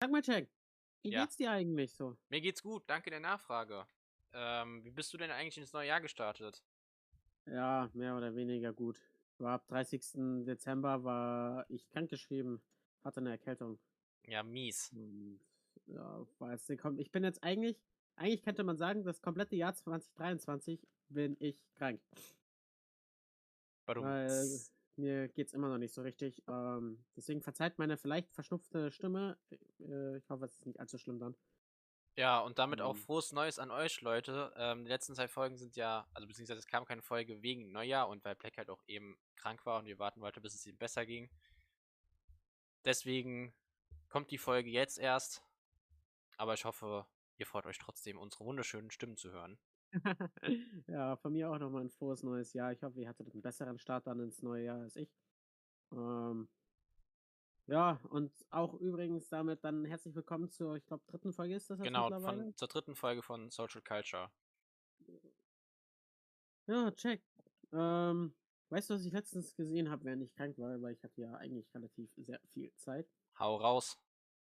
[0.00, 0.48] Sag mal, Jack,
[1.02, 1.22] wie Ja.
[1.22, 2.16] geht's dir eigentlich so?
[2.28, 3.86] Mir geht's gut, danke der Nachfrage.
[4.32, 6.62] Ähm, wie bist du denn eigentlich ins neue Jahr gestartet?
[7.46, 9.00] Ja, mehr oder weniger gut.
[9.38, 10.44] War ab 30.
[10.44, 12.60] Dezember war ich krankgeschrieben,
[13.04, 13.78] hatte eine Erkältung.
[14.26, 14.92] Ja, mies.
[14.92, 15.40] Und
[15.86, 17.80] ja, war jetzt, komm- ich bin jetzt eigentlich,
[18.16, 22.00] eigentlich könnte man sagen, das komplette Jahr 2023 bin ich krank.
[23.86, 24.04] Warum?
[24.04, 24.44] Weil
[24.98, 26.42] mir geht's immer noch nicht so richtig.
[26.48, 29.38] Ähm, deswegen verzeiht meine vielleicht verschnupfte Stimme.
[29.80, 31.36] Äh, ich hoffe, es ist nicht allzu schlimm dann.
[32.18, 32.96] Ja, und damit auch Ähm.
[32.96, 34.52] frohes Neues an euch, Leute.
[34.56, 38.08] Ähm, die letzten zwei Folgen sind ja, also beziehungsweise es kam keine Folge wegen Neujahr
[38.08, 40.78] und weil Black halt auch eben krank war und wir warten wollten, bis es ihm
[40.78, 41.30] besser ging.
[42.84, 43.54] Deswegen
[44.08, 45.42] kommt die Folge jetzt erst.
[46.38, 49.58] Aber ich hoffe, ihr freut euch trotzdem, unsere wunderschönen Stimmen zu hören.
[50.88, 52.72] ja, von mir auch nochmal ein frohes neues Jahr.
[52.72, 55.10] Ich hoffe, ihr hattet einen besseren Start dann ins neue Jahr als ich.
[55.92, 56.48] Ähm,
[57.66, 61.78] ja, und auch übrigens damit dann herzlich willkommen zur, ich glaube, dritten Folge ist das
[61.78, 64.30] jetzt Genau, von, zur dritten Folge von Social Culture.
[66.66, 67.22] Ja, check.
[67.72, 68.34] Ähm,
[68.70, 71.34] weißt du, was ich letztens gesehen habe, während ich krank war, weil ich hatte ja
[71.34, 73.08] eigentlich relativ sehr viel Zeit.
[73.38, 73.98] Hau raus.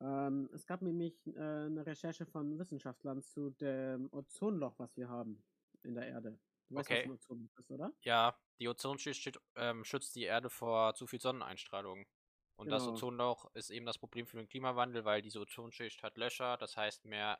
[0.01, 5.43] Ähm, es gab nämlich äh, eine Recherche von Wissenschaftlern zu dem Ozonloch, was wir haben
[5.83, 6.39] in der Erde.
[6.69, 7.05] Du weißt, was Okay.
[7.05, 7.93] ein Ozonloch ist, oder?
[8.03, 12.07] Ja, die Ozonschicht ähm, schützt die Erde vor zu viel Sonneneinstrahlung.
[12.55, 12.87] Und das Genau.
[12.87, 17.05] Ozonloch ist eben das Problem für den Klimawandel, weil diese Ozonschicht hat Löcher, das heißt
[17.05, 17.39] mehr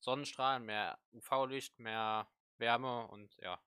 [0.00, 3.60] Sonnenstrahlen, mehr UV-Licht, mehr Wärme und ja.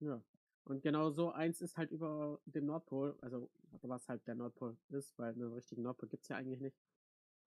[0.00, 0.22] Ja.
[0.64, 3.50] Und genau so eins ist halt über dem Nordpol, also
[3.82, 6.76] was halt der Nordpol ist, weil einen richtigen Nordpol gibt's ja eigentlich nicht.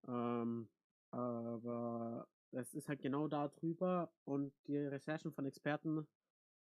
[0.07, 0.69] Ähm,
[1.11, 6.07] aber es ist halt genau da drüber und die Recherchen von Experten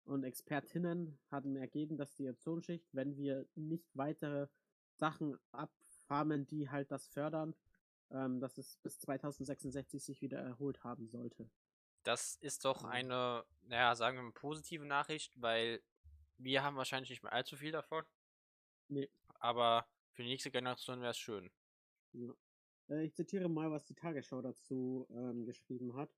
[0.06, 4.48] und Expertinnen hatten ergeben, dass die Ozonschicht, wenn wir nicht weitere
[4.96, 7.56] Sachen abfarmen, die halt das fördern,
[8.12, 11.50] ähm, dass es bis 2066 sich wieder erholt haben sollte.
[12.04, 15.82] Das ist doch eine, naja, sagen wir mal positive Nachricht, weil
[16.38, 18.04] wir haben wahrscheinlich nicht mehr allzu viel davon.
[18.88, 19.10] Nee.
[19.36, 21.52] Aber für die nächste Generation wäre es schön.
[22.14, 22.34] Ja.
[22.90, 26.10] Äh, Ich zitiere mal, was die Tagesschau dazu ähm, geschrieben hat.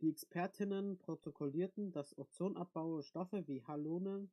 [0.00, 4.30] Die Expertinnen protokollierten, dass Ozonabbau Stoffe wie Halonen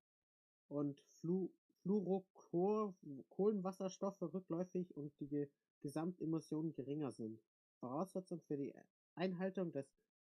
[0.67, 1.49] und Flu
[1.81, 2.95] Fluorochor,
[3.27, 5.49] Kohlenwasserstoffe rückläufig und die Ge
[5.81, 7.41] Gesamtemissionen geringer sind.
[7.81, 8.73] Voraussetzung für die
[9.15, 9.93] Einhaltung des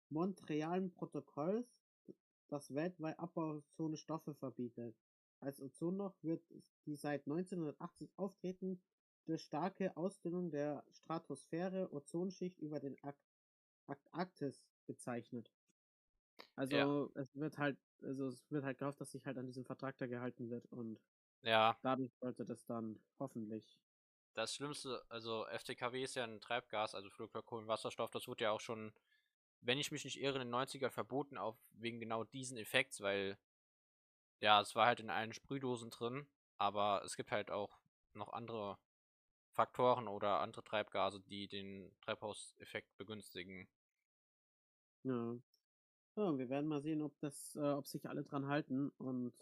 [0.09, 1.69] Montrealen Protokolls,
[2.49, 4.97] das weltweit abbauzone Stoffe verbietet.
[5.41, 6.43] Als Ozonloch wird
[6.87, 8.81] die seit 1980 auftretende
[9.39, 13.17] starke Ausdünnung der Stratosphäre Ozonschicht über den Ak
[13.87, 15.53] Ak Arktis bezeichnet.
[16.57, 16.97] Also Ja.
[17.15, 20.07] es wird halt, also es wird halt gehofft, dass sich halt an diesem Vertrag da
[20.07, 21.01] gehalten wird und
[21.43, 23.79] Ja, dadurch sollte das dann hoffentlich.
[24.35, 28.93] das Schlimmste, also FCKW ist ja ein Treibgas, also Fluorkohlenwasserstoff, das wurde ja auch schon,
[29.61, 33.39] wenn ich mich nicht irre, in den 90ern verboten, auch wegen genau diesen Effekts, weil,
[34.41, 37.81] ja, es war halt in allen Sprühdosen drin, aber es gibt halt auch
[38.13, 38.79] noch andere
[39.55, 43.69] Faktoren oder andere Treibgase, die den Treibhauseffekt begünstigen.
[45.05, 45.37] Ja.
[46.17, 49.33] Ja, wir werden mal sehen, ob das, äh, ob sich alle dran halten und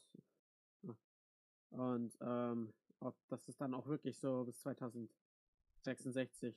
[1.71, 6.55] und ähm, ob das ist dann auch wirklich so bis 2066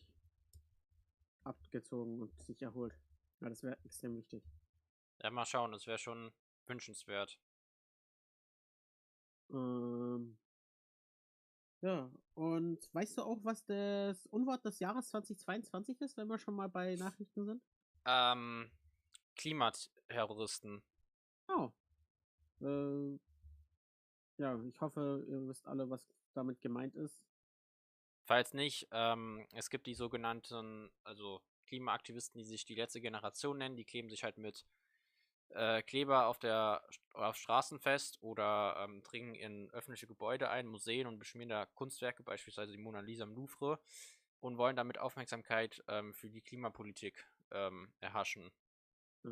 [1.43, 2.93] abgezogen und sich erholt.
[3.39, 4.43] Ja, das wäre extrem wichtig.
[5.23, 6.33] Ja, mal schauen, das wäre schon
[6.65, 7.39] wünschenswert.
[9.51, 10.37] Ähm,
[11.81, 16.55] ja, und weißt du auch, was das Unwort des Jahres 2022 ist, wenn wir schon
[16.55, 17.61] mal bei Nachrichten sind?
[18.05, 18.69] Ähm,
[19.35, 20.83] Klimaterroristen.
[21.47, 21.71] Oh.
[22.61, 23.19] Äh,
[24.37, 27.21] ja, ich hoffe, ihr wisst alle, was damit gemeint ist.
[28.25, 33.75] Falls nicht, ähm, es gibt die sogenannten, also Klimaaktivisten, die sich die letzte Generation nennen,
[33.75, 34.65] die kleben sich halt mit
[35.49, 36.83] äh, Kleber auf der
[37.13, 42.23] auf Straßen fest oder ähm, dringen in öffentliche Gebäude ein, Museen und beschmieren da Kunstwerke,
[42.23, 43.79] beispielsweise die Mona Lisa im Louvre,
[44.39, 48.51] und wollen damit Aufmerksamkeit ähm, für die Klimapolitik ähm, erhaschen.
[49.23, 49.29] Äh,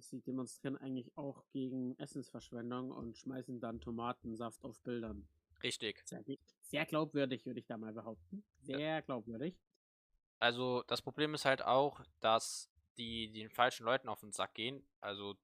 [0.00, 5.28] sie demonstrieren eigentlich auch gegen Essensverschwendung und schmeißen dann Tomatensaft auf Bildern.
[5.62, 6.02] Richtig.
[6.04, 6.22] Sehr,
[6.60, 8.44] sehr glaubwürdig, würde ich da mal behaupten.
[8.60, 9.56] Sehr glaubwürdig.
[10.40, 14.86] Also das Problem ist halt auch, dass die den falschen Leuten auf den Sack gehen.
[15.00, 15.36] Also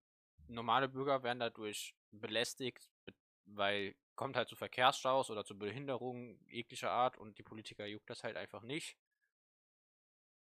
[0.48, 3.14] normale Bürger werden dadurch belästigt, be-
[3.46, 8.24] weil kommt halt zu Verkehrsstaus oder zu Behinderungen jeglicher Art und die Politiker juckt das
[8.24, 8.98] halt einfach nicht.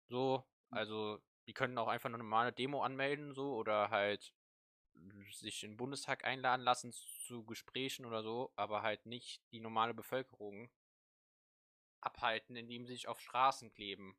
[0.08, 4.32] So, also die können auch einfach eine normale Demo anmelden, so, oder halt
[5.32, 9.94] sich in den Bundestag einladen lassen zu Gesprächen oder so, aber halt nicht die normale
[9.94, 10.70] Bevölkerung
[12.00, 14.18] abhalten, indem sie sich auf Straßen kleben.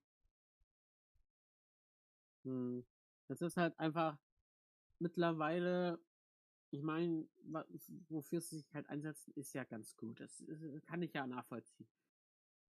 [2.50, 2.84] Hm.
[3.28, 4.18] Das ist halt einfach
[4.98, 6.00] mittlerweile,
[6.72, 7.28] ich meine,
[8.10, 10.19] wofür sie sich halt einsetzen, ist ja ganz gut.
[10.19, 11.88] Das, das kann ich ja nachvollziehen.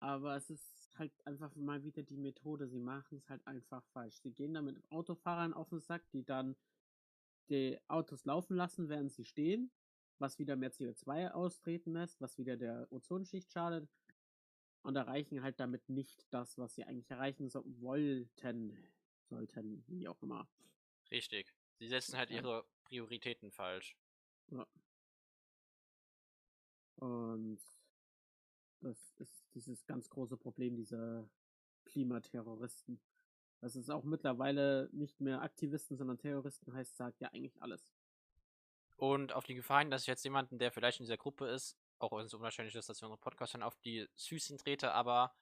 [0.01, 2.69] Aber es ist halt einfach mal wieder die Methode.
[2.69, 4.17] Sie machen es halt einfach falsch.
[4.21, 6.57] Sie gehen da mit Autofahrern auf den Sack, die dann
[7.49, 9.71] die Autos laufen lassen, während sie stehen,
[10.19, 13.89] was wieder mehr CO2 austreten lässt, was wieder der Ozonschicht schadet
[14.83, 18.77] und erreichen halt damit nicht das, was sie eigentlich erreichen so wollten,
[19.29, 20.49] sollten, wie auch immer.
[21.11, 21.55] Richtig.
[21.79, 23.97] Sie setzen halt ihre Prioritäten falsch.
[24.51, 24.67] Ja.
[26.97, 27.61] Und
[28.81, 31.29] das ist dieses ganz große Problem dieser
[31.85, 33.01] Klimaterroristen.
[33.61, 37.93] Das ist auch mittlerweile nicht mehr Aktivisten, sondern Terroristen heißt, sagt ja eigentlich alles.
[38.97, 41.77] Und auf die Gefahr hin, dass ich jetzt jemanden, der vielleicht in dieser Gruppe ist,
[41.99, 45.35] auch wenn es unwahrscheinlich ist, dass wir unsere Podcast hören, auf die Süßen trete, aber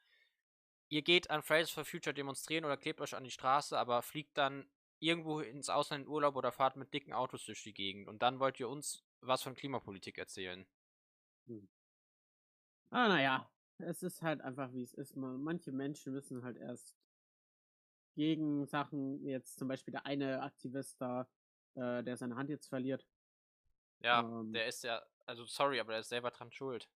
[0.88, 4.36] ihr geht an Fridays for Future demonstrieren oder klebt euch an die Straße, aber fliegt
[4.38, 4.68] dann
[4.98, 8.08] irgendwo ins Ausland in Urlaub oder fahrt mit dicken Autos durch die Gegend.
[8.08, 10.66] Und dann wollt ihr uns was von Klimapolitik erzählen.
[11.46, 11.68] Hm.
[12.90, 15.16] Ah, naja, es ist halt einfach, wie es ist.
[15.16, 16.96] Manche Menschen müssen halt erst
[18.14, 21.28] gegen Sachen, jetzt zum Beispiel der eine Aktivist da,
[21.74, 23.06] äh, der seine Hand jetzt verliert.
[24.00, 26.88] Ja, ähm, der ist ja, also sorry, aber der ist selber dran schuld.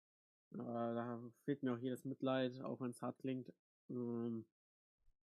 [0.53, 3.53] Äh, da fehlt mir auch jedes Mitleid, auch wenn es hart klingt.
[3.89, 4.45] Ähm,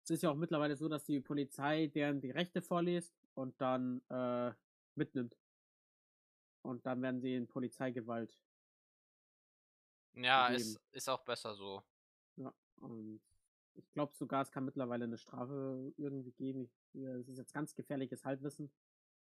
[0.03, 4.03] es ist ja auch mittlerweile so, dass die Polizei deren die Rechte vorliest und dann
[4.09, 4.53] äh,
[4.95, 5.37] mitnimmt.
[6.63, 8.37] Und dann werden sie in Polizeigewalt.
[10.15, 11.83] Ja, es ist auch besser so.
[12.37, 13.21] Ja, und
[13.75, 16.71] ich glaube sogar, es kann mittlerweile eine Strafe irgendwie geben.
[16.95, 18.71] Es ist jetzt ganz gefährliches Halbwissen.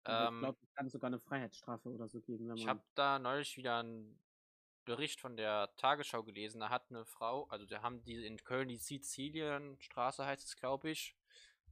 [0.05, 2.55] Ähm, ich glaube, es kann sogar eine Freiheitsstrafe oder so geben.
[2.57, 4.19] ich habe da neulich wieder einen
[4.89, 6.61] Bericht von der Tagesschau gelesen.
[6.61, 10.91] Da hat eine Frau, also da haben die in Köln die Sizilienstraße heißt es, glaube
[10.91, 11.15] ich,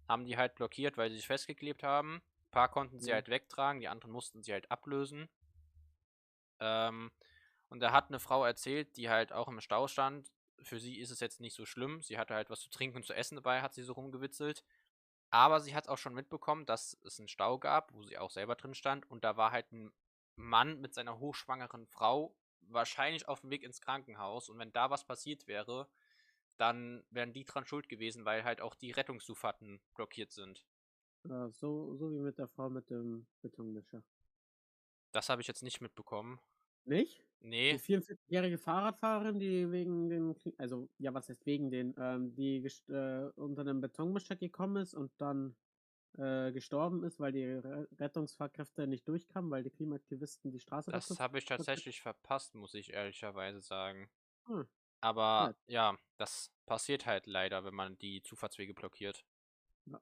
[0.07, 2.17] haben die halt blockiert, weil sie sich festgeklebt haben.
[2.17, 3.15] Ein paar konnten sie ja.
[3.15, 5.31] halt wegtragen, die anderen mussten sie halt ablösen.
[6.61, 7.11] Ähm,
[7.69, 10.31] und da hat eine Frau erzählt, die halt auch im Stau stand,
[10.63, 12.03] für sie ist es jetzt nicht so schlimm.
[12.03, 14.63] Sie hatte halt was zu trinken und zu essen dabei, hat sie so rumgewitzelt.
[15.31, 18.55] Aber sie hat auch schon mitbekommen, dass es einen Stau gab, wo sie auch selber
[18.57, 19.11] drin stand.
[19.11, 19.93] Und da war halt ein
[20.37, 22.35] Mann mit seiner hochschwangeren Frau
[22.69, 24.49] wahrscheinlich auf dem Weg ins Krankenhaus.
[24.49, 25.89] Und wenn da was passiert wäre,
[26.57, 30.65] dann wären die dran schuld gewesen, weil halt auch die Rettungszufahrten blockiert sind.
[31.29, 34.03] Ja, so, so wie mit der Frau mit dem Betonmischer.
[35.13, 36.41] Das habe ich jetzt nicht mitbekommen.
[36.85, 37.23] Nicht?
[37.41, 37.73] Nee.
[37.73, 43.31] Die 44-jährige Fahrradfahrerin, die wegen den, also ja, was heißt wegen den, ähm, die äh,
[43.37, 45.55] unter einem Betonmischer gekommen ist und dann
[46.19, 51.39] äh, gestorben ist, weil die Rettungsfahrkräfte nicht durchkamen, weil die Klimaaktivisten die Straße Das habe
[51.39, 54.09] ich tatsächlich verpasst, muss ich ehrlicherweise sagen.
[54.47, 54.67] Hm.
[55.01, 55.93] Aber ja.
[55.93, 59.25] ja, das passiert halt leider, wenn man die Zufahrtswege blockiert.
[59.87, 60.01] Ja.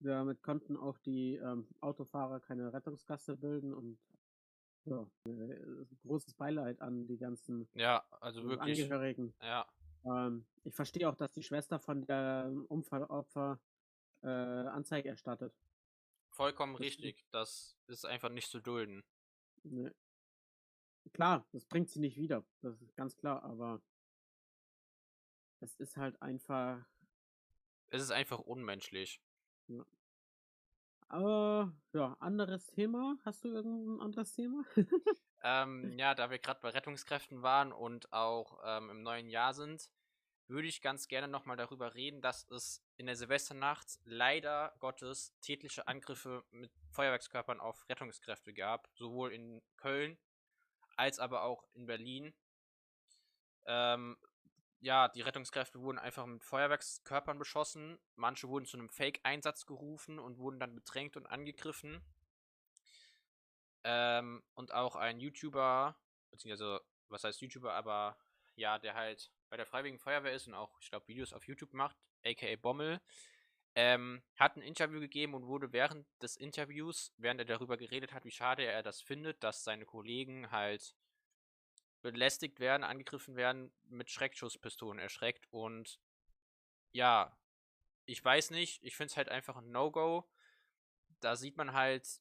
[0.00, 3.98] Damit konnten auch die ähm, Autofahrer keine Rettungsgasse bilden und
[4.84, 9.34] ja, äh, großes Beileid an die ganzen ja, also äh, wirklich, Angehörigen.
[9.42, 9.66] Ja.
[10.04, 13.58] Ähm, ich verstehe auch, dass die Schwester von der Unfallopfer
[14.22, 15.54] äh, Anzeige erstattet.
[16.30, 17.24] Vollkommen das richtig.
[17.30, 19.04] Das ist einfach nicht zu dulden.
[19.62, 19.94] Ne.
[21.12, 22.44] Klar, das bringt sie nicht wieder.
[22.62, 23.80] Das ist ganz klar, aber
[25.60, 26.84] es ist halt einfach.
[27.88, 29.20] Es ist einfach unmenschlich.
[29.68, 29.86] Ja.
[31.08, 33.16] Aber ja, anderes Thema.
[33.24, 34.64] Hast du irgendein anderes Thema?
[35.42, 39.88] ähm, ja, da wir gerade bei Rettungskräften waren und auch ähm, im neuen Jahr sind,
[40.48, 45.86] würde ich ganz gerne nochmal darüber reden, dass es in der Silvesternacht leider Gottes tätliche
[45.86, 50.18] Angriffe mit Feuerwerkskörpern auf Rettungskräfte gab, sowohl in Köln
[50.96, 52.34] als aber auch in Berlin.
[53.66, 54.16] Ähm,
[54.80, 57.98] ja, die Rettungskräfte wurden einfach mit Feuerwerkskörpern beschossen.
[58.14, 62.02] Manche wurden zu einem Fake-Einsatz gerufen und wurden dann bedrängt und angegriffen.
[63.84, 65.96] Ähm, und auch ein YouTuber,
[66.30, 68.18] beziehungsweise, was heißt YouTuber, aber
[68.56, 71.72] ja, der halt bei der Freiwilligen Feuerwehr ist und auch, ich glaube, Videos auf YouTube
[71.72, 73.00] macht, aka Bommel,
[73.74, 78.24] ähm, hat ein Interview gegeben und wurde während des Interviews, während er darüber geredet hat,
[78.24, 80.94] wie schade er das findet, dass seine Kollegen halt
[82.02, 85.46] belästigt werden, angegriffen werden, mit Schreckschusspistolen erschreckt.
[85.50, 86.00] Und
[86.92, 87.36] ja,
[88.06, 90.24] ich weiß nicht, ich finde es halt einfach ein No-Go.
[91.20, 92.20] Da sieht man halt,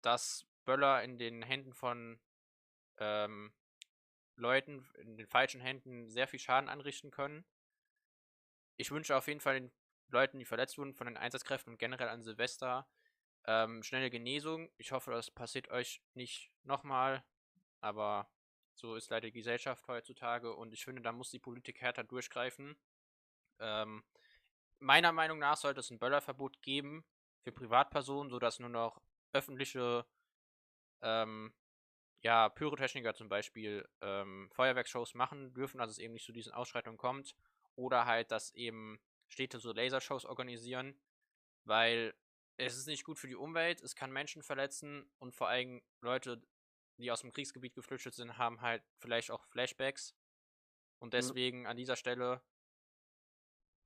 [0.00, 2.20] dass Böller in den Händen von
[2.98, 3.52] ähm,
[4.36, 7.44] Leuten, in den falschen Händen sehr viel Schaden anrichten können.
[8.76, 9.72] Ich wünsche auf jeden Fall den
[10.08, 12.88] Leuten, die verletzt wurden von den Einsatzkräften und generell an Silvester,
[13.46, 14.70] ähm, schnelle Genesung.
[14.76, 17.24] Ich hoffe, das passiert euch nicht nochmal,
[17.80, 18.30] aber
[18.74, 22.76] so ist leider die Gesellschaft heutzutage und ich finde, da muss die Politik härter durchgreifen.
[23.60, 24.02] Ähm,
[24.78, 27.04] meiner Meinung nach sollte es ein Böllerverbot geben
[27.42, 29.00] für Privatpersonen, sodass nur noch
[29.32, 30.06] öffentliche
[31.02, 31.52] ähm,
[32.22, 36.98] ja, Pyrotechniker zum Beispiel ähm, Feuerwerksshows machen dürfen, dass es eben nicht zu diesen Ausschreitungen
[36.98, 37.36] kommt.
[37.76, 40.98] Oder halt, dass eben Städte so Lasershows organisieren,
[41.64, 42.14] weil
[42.56, 46.42] es ist nicht gut für die Umwelt, es kann Menschen verletzen und vor allem Leute,
[46.98, 50.14] die aus dem Kriegsgebiet geflüchtet sind, haben halt vielleicht auch Flashbacks.
[51.00, 51.66] Und deswegen mhm.
[51.66, 52.42] an dieser Stelle,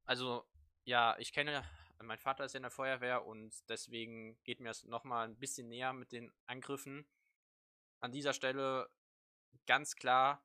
[0.04, 0.46] also
[0.84, 1.64] ja, ich kenne,
[2.02, 5.68] mein Vater ist ja in der Feuerwehr und deswegen geht mir das nochmal ein bisschen
[5.68, 7.08] näher mit den Angriffen.
[8.00, 8.90] An dieser Stelle
[9.66, 10.44] ganz klar,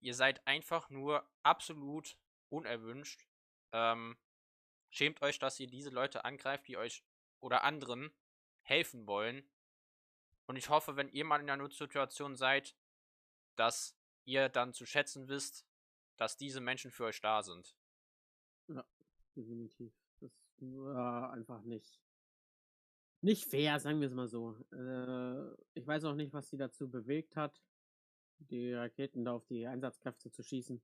[0.00, 2.16] ihr seid einfach nur absolut
[2.50, 3.26] unerwünscht.
[3.72, 4.16] Ähm,
[4.90, 7.04] schämt euch, dass ihr diese Leute angreift, die euch
[7.40, 8.12] oder anderen
[8.62, 9.48] helfen wollen.
[10.46, 12.76] Und ich hoffe, wenn ihr mal in einer Notsituation seid,
[13.56, 15.66] dass ihr dann zu schätzen wisst,
[16.16, 17.76] dass diese Menschen für euch da sind.
[18.68, 18.84] Ja,
[19.36, 19.92] definitiv.
[20.20, 22.00] Das war einfach nicht,
[23.20, 24.56] nicht fair, sagen wir es mal so.
[24.72, 27.62] Äh, ich weiß auch nicht, was sie dazu bewegt hat,
[28.38, 30.82] die Raketen da auf die Einsatzkräfte zu schießen.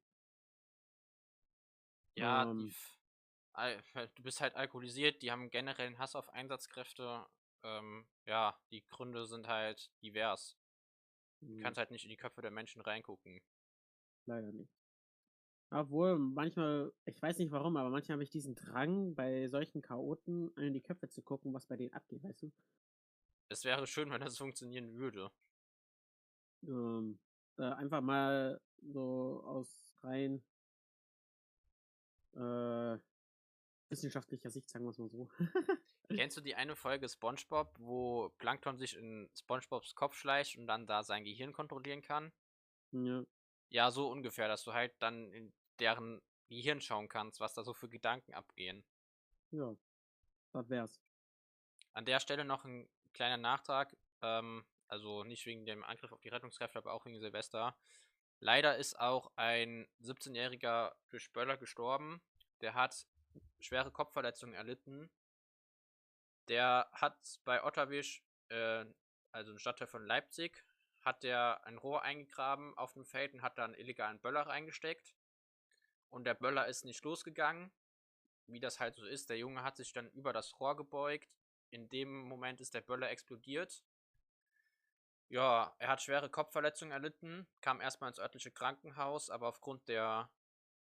[2.17, 2.73] Ja, ähm,
[4.15, 7.27] du bist halt alkoholisiert, die haben generell einen Hass auf Einsatzkräfte.
[7.63, 10.57] Ähm, ja, die Gründe sind halt divers.
[11.41, 13.41] Du kannst halt nicht in die Köpfe der Menschen reingucken.
[14.27, 14.71] Leider nicht.
[15.71, 20.53] Obwohl, manchmal, ich weiß nicht warum, aber manchmal habe ich diesen Drang, bei solchen Chaoten
[20.57, 22.53] in die Köpfe zu gucken, was bei denen abgeht, weißt du?
[23.49, 25.31] Es wäre schön, wenn das funktionieren würde.
[26.63, 27.19] Ähm,
[27.59, 30.43] äh, einfach mal so aus rein
[32.35, 32.99] äh,
[33.89, 35.29] wissenschaftlicher Sicht, sagen wir es mal so.
[36.09, 40.87] Kennst du die eine Folge SpongeBob, wo Plankton sich in SpongeBobs Kopf schleicht und dann
[40.87, 42.33] da sein Gehirn kontrollieren kann?
[42.93, 43.25] Ja.
[43.71, 47.73] Ja, so ungefähr, dass du halt dann in deren Gehirn schauen kannst, was da so
[47.73, 48.85] für Gedanken abgehen.
[49.51, 49.75] Ja,
[50.53, 51.01] das wär's.
[51.93, 56.29] An der Stelle noch ein kleiner Nachtrag, ähm, also nicht wegen dem Angriff auf die
[56.29, 57.77] Rettungskräfte, aber auch wegen Silvester.
[58.45, 62.21] Leider ist auch ein 17-Jähriger durch Böller gestorben.
[62.61, 63.07] Der hat
[63.59, 65.09] schwere Kopfverletzungen erlitten.
[66.49, 68.85] Der hat bei Otterwisch, äh,
[69.33, 70.63] also ein Stadtteil von Leipzig,
[71.01, 75.15] hat der ein Rohr eingegraben auf dem Feld und hat da einen illegalen Böller reingesteckt.
[76.11, 77.73] Und der Böller ist nicht losgegangen,
[78.47, 79.31] wie das halt so ist.
[79.31, 81.31] Der Junge hat sich dann über das Rohr gebeugt.
[81.71, 83.83] In dem Moment ist der Böller explodiert.
[85.29, 90.31] Ja, er hat schwere Kopfverletzungen erlitten, kam erstmal ins örtliche Krankenhaus, aber aufgrund der,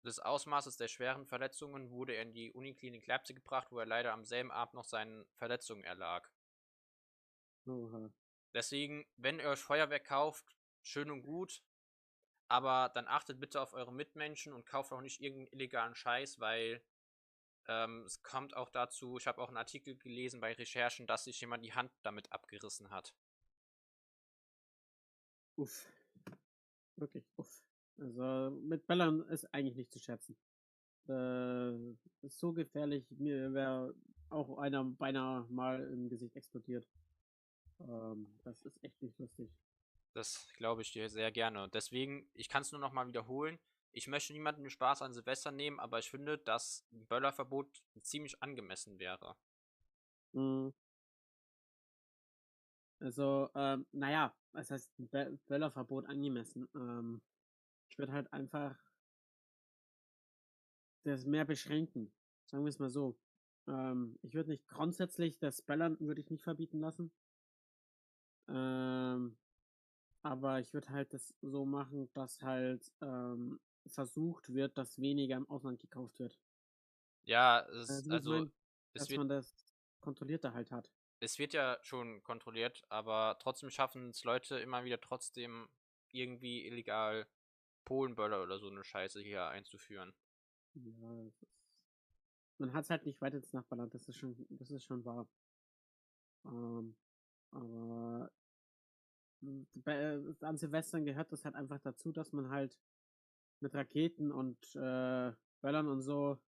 [0.04, 4.14] des Ausmaßes der schweren Verletzungen wurde er in die Uniklinik Leipzig gebracht, wo er leider
[4.14, 6.30] am selben Abend noch seinen Verletzungen erlag.
[7.66, 8.12] Oha.
[8.54, 11.64] Deswegen, wenn ihr euch Feuerwerk kauft, schön und gut,
[12.48, 16.84] aber dann achtet bitte auf eure Mitmenschen und kauft auch nicht irgendeinen illegalen Scheiß, weil
[17.68, 21.42] ähm, es kommt auch dazu, ich habe auch einen Artikel gelesen bei Recherchen, dass sich
[21.42, 23.16] jemand die Hand damit abgerissen hat.
[25.58, 25.88] Uff.
[26.98, 27.64] Wirklich, uff.
[27.98, 30.38] Also mit Böllern ist eigentlich nicht zu schätzen.
[31.08, 33.94] Äh, ist so gefährlich, mir wäre
[34.30, 36.88] auch einer beinahe mal im Gesicht explodiert.
[37.80, 39.50] Ähm, das ist echt nicht lustig.
[40.14, 41.64] Das glaube ich dir sehr gerne.
[41.64, 43.60] Und deswegen, ich kann es nur noch mal wiederholen.
[43.92, 49.00] Ich möchte niemanden Spaß an Silvester nehmen, aber ich finde, dass ein Böllerverbot ziemlich angemessen
[49.00, 49.36] wäre.
[50.34, 50.74] Mhm.
[53.06, 54.92] Also, ähm, naja, was heißt
[55.46, 56.68] Böllerverbot angemessen?
[56.74, 57.22] Ähm,
[57.88, 58.76] ich würde halt einfach
[61.04, 62.12] das mehr beschränken.
[62.48, 63.16] Sagen wir es mal so.
[63.68, 67.12] Ähm, ich würde nicht grundsätzlich das Böllern würde ich nicht verbieten lassen.
[68.48, 69.38] Ähm,
[70.24, 75.48] aber ich würde halt das so machen, dass halt ähm, versucht wird, dass weniger im
[75.48, 76.40] Ausland gekauft wird.
[77.26, 78.52] Ja, es, also, also mein,
[78.94, 80.92] dass man das kontrollierter halt hat.
[81.20, 85.70] Es wird ja schon kontrolliert, aber trotzdem schaffen es Leute immer wieder trotzdem
[86.12, 87.28] irgendwie illegal
[87.86, 90.14] Polenböller oder so eine Scheiße hier einzuführen.
[90.74, 91.46] Ja, ist,
[92.58, 95.28] man hat es halt nicht weiter ins Nachbarland, das ist schon, das ist schon wahr.
[96.46, 96.96] Ähm,
[97.52, 98.32] aber
[99.74, 102.78] bei, äh, an Silvestern gehört das halt einfach dazu, dass man halt
[103.60, 105.32] mit Raketen und äh,
[105.62, 106.40] Böllern und so.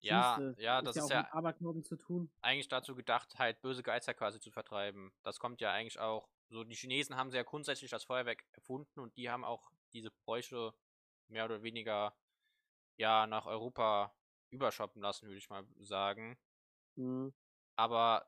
[0.00, 2.30] Ja, schießt, ja, das ist ja, ist ja Aberglauben zu tun.
[2.40, 5.12] Eigentlich dazu gedacht, halt böse Geister quasi zu vertreiben.
[5.22, 6.28] Das kommt ja eigentlich auch.
[6.48, 10.74] So, die Chinesen haben sehr grundsätzlich das Feuerwerk erfunden und die haben auch diese Bräuche
[11.28, 12.16] mehr oder weniger
[12.96, 14.14] ja nach Europa
[14.50, 16.38] überschoppen lassen, würde ich mal sagen.
[16.96, 17.32] Mhm.
[17.76, 18.26] Aber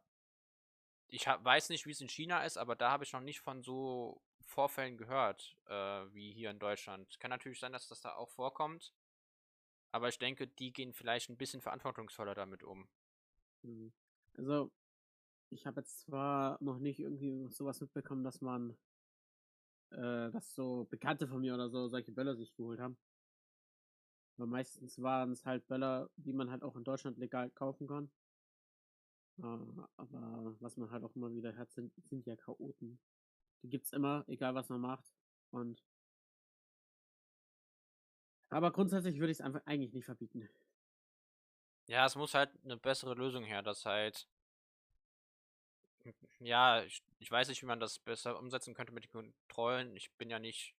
[1.08, 3.40] ich hab, weiß nicht, wie es in China ist, aber da habe ich noch nicht
[3.40, 5.74] von so Vorfällen gehört, äh,
[6.14, 7.18] wie hier in Deutschland.
[7.20, 8.92] Kann natürlich sein, dass das da auch vorkommt.
[9.92, 12.88] Aber ich denke, die gehen vielleicht ein bisschen verantwortungsvoller damit um.
[13.62, 13.92] Mhm.
[14.34, 14.72] Also,
[15.50, 18.70] ich habe jetzt zwar noch nicht irgendwie sowas mitbekommen, dass man,
[19.90, 22.96] äh, dass so Bekannte von mir oder so solche Böller sich geholt haben.
[24.38, 28.10] Aber meistens waren es halt Böller, die man halt auch in Deutschland legal kaufen kann.
[29.38, 29.42] Äh,
[29.96, 32.98] aber was man halt auch immer wieder hat, sind, sind ja Chaoten.
[33.62, 35.12] Die gibt's immer, egal was man macht.
[35.50, 35.84] Und
[38.52, 40.48] aber grundsätzlich würde ich es einfach eigentlich nicht verbieten.
[41.86, 44.28] Ja, es muss halt eine bessere Lösung her, dass halt.
[46.38, 49.96] Ja, ich, ich weiß nicht, wie man das besser umsetzen könnte mit den Kontrollen.
[49.96, 50.74] Ich bin ja nicht.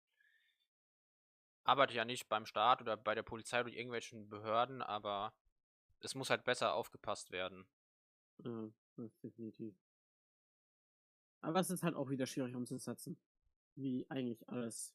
[1.64, 5.34] Arbeite ja nicht beim Staat oder bei der Polizei oder irgendwelchen Behörden, aber
[6.02, 7.66] es muss halt besser aufgepasst werden.
[8.44, 8.70] Ja,
[9.24, 9.74] definitiv.
[11.42, 13.18] Aber es ist halt auch wieder schwierig umzusetzen.
[13.76, 14.94] Wie eigentlich alles.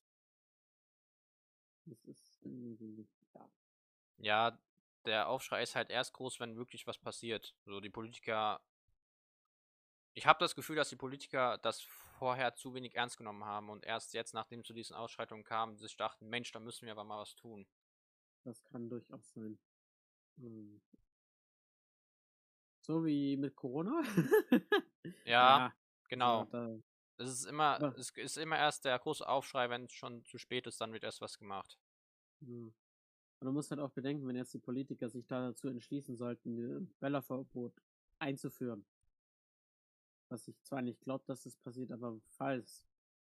[1.88, 3.50] Das ist irgendwie, ja.
[4.18, 4.59] Ja,
[5.04, 7.54] der Aufschrei ist halt erst groß, wenn wirklich was passiert.
[7.64, 8.61] So die Politiker.
[10.14, 11.80] Ich habe das Gefühl, dass die Politiker das
[12.18, 15.97] vorher zu wenig ernst genommen haben und erst jetzt, nachdem zu diesen Ausschreitungen kam, sich
[15.97, 17.66] dachten, Mensch, da müssen wir aber mal was tun.
[18.45, 19.59] Das kann durchaus sein.
[20.38, 20.80] Hm.
[22.80, 24.02] So wie mit Corona?
[25.25, 25.75] ja, ja,
[26.09, 26.45] genau.
[26.47, 26.76] Da,
[27.18, 27.94] es ist immer, ja.
[27.96, 31.04] es ist immer erst der große Aufschrei, wenn es schon zu spät ist, dann wird
[31.04, 31.78] erst was gemacht.
[32.40, 32.72] Hm.
[33.40, 36.94] Und du musst halt auch bedenken, wenn jetzt die Politiker sich dazu entschließen sollten, ein
[36.98, 37.72] Böllerverbot
[38.18, 38.84] einzuführen,
[40.28, 42.84] was ich zwar nicht glaube, dass das passiert, aber falls,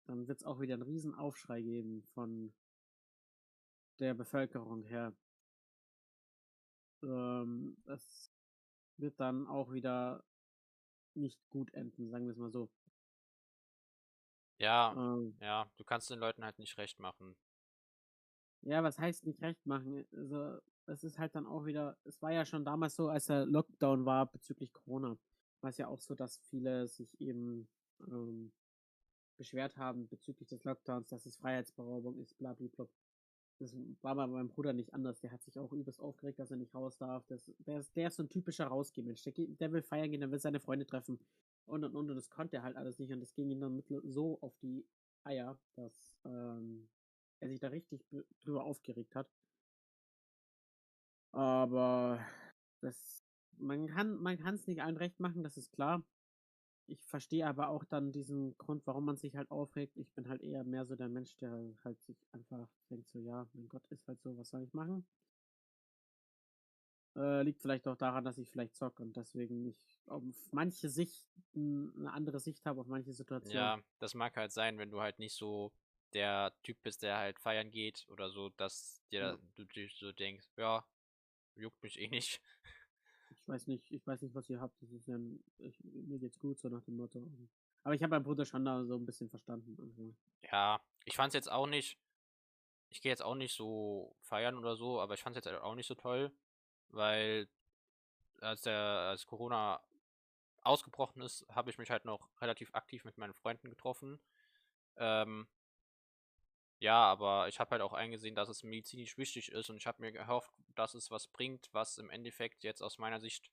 [0.05, 2.53] dann wird es auch wieder einen riesen Aufschrei geben von
[3.99, 5.15] der Bevölkerung her.
[7.01, 8.31] Ähm, das
[8.97, 10.25] wird dann auch wieder
[11.13, 12.69] nicht gut enden, sagen wir es mal so.
[14.63, 17.35] Ja, ähm, ja, du kannst den Leuten halt nicht recht machen.
[18.61, 20.05] Ja, was heißt nicht recht machen?
[20.15, 23.45] Also, es ist halt dann auch wieder, es war ja schon damals so, als der
[23.45, 25.17] Lockdown war bezüglich Corona,
[25.59, 27.67] war es ja auch so, dass viele sich eben
[28.07, 28.53] ähm,
[29.35, 32.87] beschwert haben bezüglich des Lockdowns, dass es Freiheitsberaubung ist, bla bla bla.
[33.59, 35.19] Das war bei meinem Bruder nicht anders.
[35.19, 37.25] Der hat sich auch übelst aufgeregt, dass er nicht raus darf.
[37.27, 39.23] Das, der, ist, der ist so ein typischer Rausgehmensch.
[39.23, 41.19] Der, der will feiern gehen, der will seine Freunde treffen.
[41.65, 42.09] Und und und.
[42.09, 43.11] Und das konnte er halt alles nicht.
[43.11, 44.85] Und das ging ihm dann so auf die
[45.23, 46.89] Eier, dass ähm,
[47.39, 48.05] er sich da richtig
[48.43, 49.29] drüber aufgeregt hat.
[51.31, 52.19] Aber
[52.81, 53.23] das,
[53.57, 56.03] man kann, man kann es nicht allen recht machen, das ist klar.
[56.85, 59.97] Ich verstehe aber auch dann diesen Grund, warum man sich halt aufregt.
[59.97, 63.47] Ich bin halt eher mehr so der Mensch, der halt sich einfach denkt so, ja,
[63.53, 65.05] mein Gott, ist halt so, was soll ich machen?
[67.15, 71.27] Äh, liegt vielleicht auch daran, dass ich vielleicht zocke und deswegen nicht auf manche Sicht
[71.55, 73.55] eine andere Sicht habe auf manche Situationen.
[73.55, 75.71] Ja, das mag halt sein, wenn du halt nicht so
[76.13, 79.37] der Typ bist, der halt feiern geht oder so, dass dir ja.
[79.55, 80.85] du dir so denkst, ja,
[81.55, 82.41] juckt mich eh nicht.
[83.35, 84.79] Ich weiß nicht, ich weiß nicht, was ihr habt.
[84.81, 85.17] Das ist ja,
[85.57, 87.27] ich, mir geht's gut, so nach dem Motto.
[87.83, 89.75] Aber ich habe meinen Bruder schon da so ein bisschen verstanden.
[89.81, 90.15] Also.
[90.49, 91.97] Ja, ich fand's jetzt auch nicht.
[92.89, 95.75] Ich gehe jetzt auch nicht so feiern oder so, aber ich fand's jetzt halt auch
[95.75, 96.31] nicht so toll,
[96.93, 97.47] weil
[98.39, 99.81] als der als Corona
[100.61, 104.19] ausgebrochen ist, habe ich mich halt noch relativ aktiv mit meinen Freunden getroffen.
[104.97, 105.47] Ähm,
[106.79, 110.01] ja, aber ich habe halt auch eingesehen, dass es medizinisch wichtig ist und ich habe
[110.01, 113.51] mir gehofft, dass es was bringt, was im Endeffekt jetzt aus meiner Sicht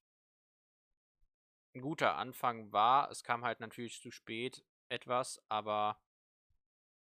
[1.75, 3.11] ein guter Anfang war.
[3.11, 6.01] Es kam halt natürlich zu spät etwas, aber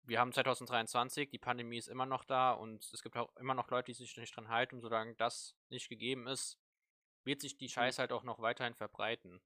[0.07, 3.69] wir haben 2023, die Pandemie ist immer noch da und es gibt auch immer noch
[3.69, 4.75] Leute, die sich nicht dran halten.
[4.75, 6.57] Und solange das nicht gegeben ist,
[7.23, 9.41] wird sich die Scheiße halt auch noch weiterhin verbreiten.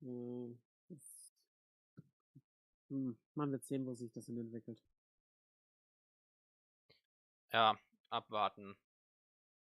[0.00, 0.58] Hm.
[2.88, 3.18] Hm.
[3.34, 4.82] Man wird sehen, wo sich das entwickelt.
[7.52, 8.76] Ja, abwarten.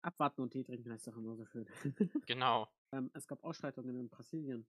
[0.03, 1.67] Abwarten und Tee trinken heißt doch immer so schön.
[2.27, 2.69] genau.
[2.93, 4.67] ähm, es gab Ausschreitungen in Brasilien.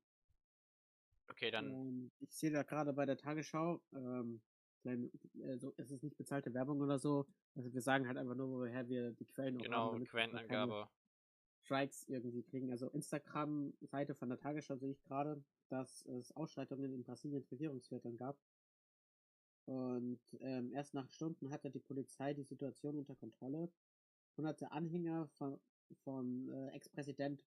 [1.29, 1.71] Okay, dann.
[1.71, 4.41] Ähm, ich sehe da gerade bei der Tagesschau, ähm,
[5.43, 7.25] also es ist nicht bezahlte Werbung oder so.
[7.55, 9.99] Also wir sagen halt einfach nur, woher wir die Quellen genau, haben.
[9.99, 10.89] Genau, Quellenangabe.
[11.63, 12.71] Strikes irgendwie kriegen.
[12.71, 18.39] Also Instagram-Seite von der Tagesschau sehe ich gerade, dass es Ausschreitungen in Brasiliens Regierungsvierteln gab.
[19.65, 23.69] Und ähm, erst nach Stunden hatte die Polizei die Situation unter Kontrolle.
[24.35, 25.59] Hunderte Anhänger von,
[26.03, 27.43] von äh, Ex-Präsident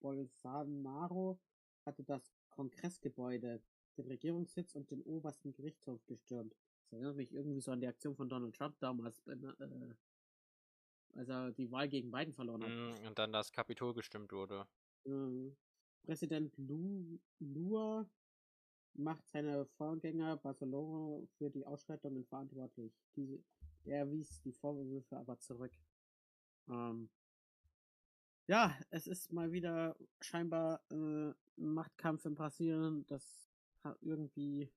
[0.00, 1.38] Bolsonaro
[1.86, 3.62] hatte das Kongressgebäude,
[3.96, 6.54] den Regierungssitz und den obersten Gerichtshof gestürmt.
[6.82, 9.36] Das erinnert mich irgendwie so an die Aktion von Donald Trump damals, äh,
[11.14, 12.70] als er die Wahl gegen Biden verloren hat.
[12.70, 14.66] Mm, und dann das Kapitol gestimmt wurde.
[15.04, 15.56] Mhm.
[16.04, 16.54] Präsident
[17.38, 18.08] Lula
[18.94, 22.92] macht seine Vorgänger Barcelona für die Ausschreitungen verantwortlich.
[23.16, 23.42] Die,
[23.84, 25.72] er wies die Vorwürfe aber zurück.
[26.68, 27.08] Ähm,
[28.46, 33.06] ja, es ist mal wieder scheinbar äh, Machtkampf in Brasilien.
[33.06, 33.50] Das
[33.82, 34.72] hat irgendwie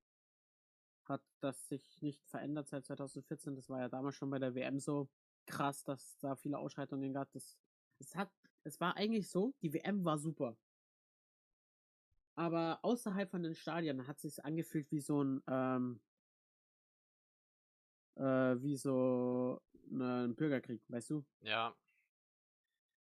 [1.07, 3.55] hat das sich nicht verändert seit 2014.
[3.55, 5.09] Das war ja damals schon bei der WM so
[5.45, 7.31] krass, dass da viele Ausschreitungen gab.
[7.31, 7.57] Das,
[7.99, 8.31] es hat,
[8.63, 10.57] es war eigentlich so, die WM war super.
[12.35, 16.01] Aber außerhalb von den Stadien hat sich angefühlt wie so ein, ähm,
[18.15, 21.25] äh, wie so ein Bürgerkrieg, weißt du?
[21.41, 21.75] Ja.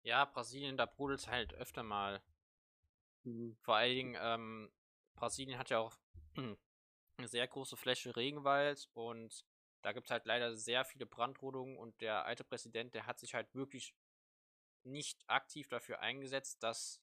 [0.03, 2.21] Ja, Brasilien, da brodelt es halt öfter mal.
[3.23, 3.57] Mhm.
[3.61, 4.71] Vor allen Dingen, ähm,
[5.15, 5.97] Brasilien hat ja auch
[6.35, 6.57] eine
[7.27, 9.45] sehr große Fläche Regenwald und
[9.81, 13.33] da gibt es halt leider sehr viele Brandrodungen und der alte Präsident, der hat sich
[13.33, 13.93] halt wirklich
[14.83, 17.01] nicht aktiv dafür eingesetzt, dass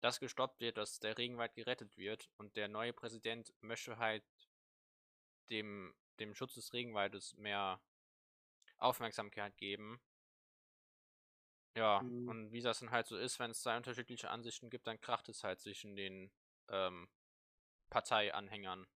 [0.00, 4.24] das gestoppt wird, dass der Regenwald gerettet wird und der neue Präsident möchte halt
[5.50, 7.80] dem, dem Schutz des Regenwaldes mehr
[8.78, 10.00] Aufmerksamkeit geben.
[11.74, 12.26] Ja, Mhm.
[12.26, 15.28] und wie das dann halt so ist, wenn es zwei unterschiedliche Ansichten gibt, dann kracht
[15.28, 16.30] es halt zwischen den
[16.68, 17.08] ähm,
[17.90, 18.86] Parteianhängern.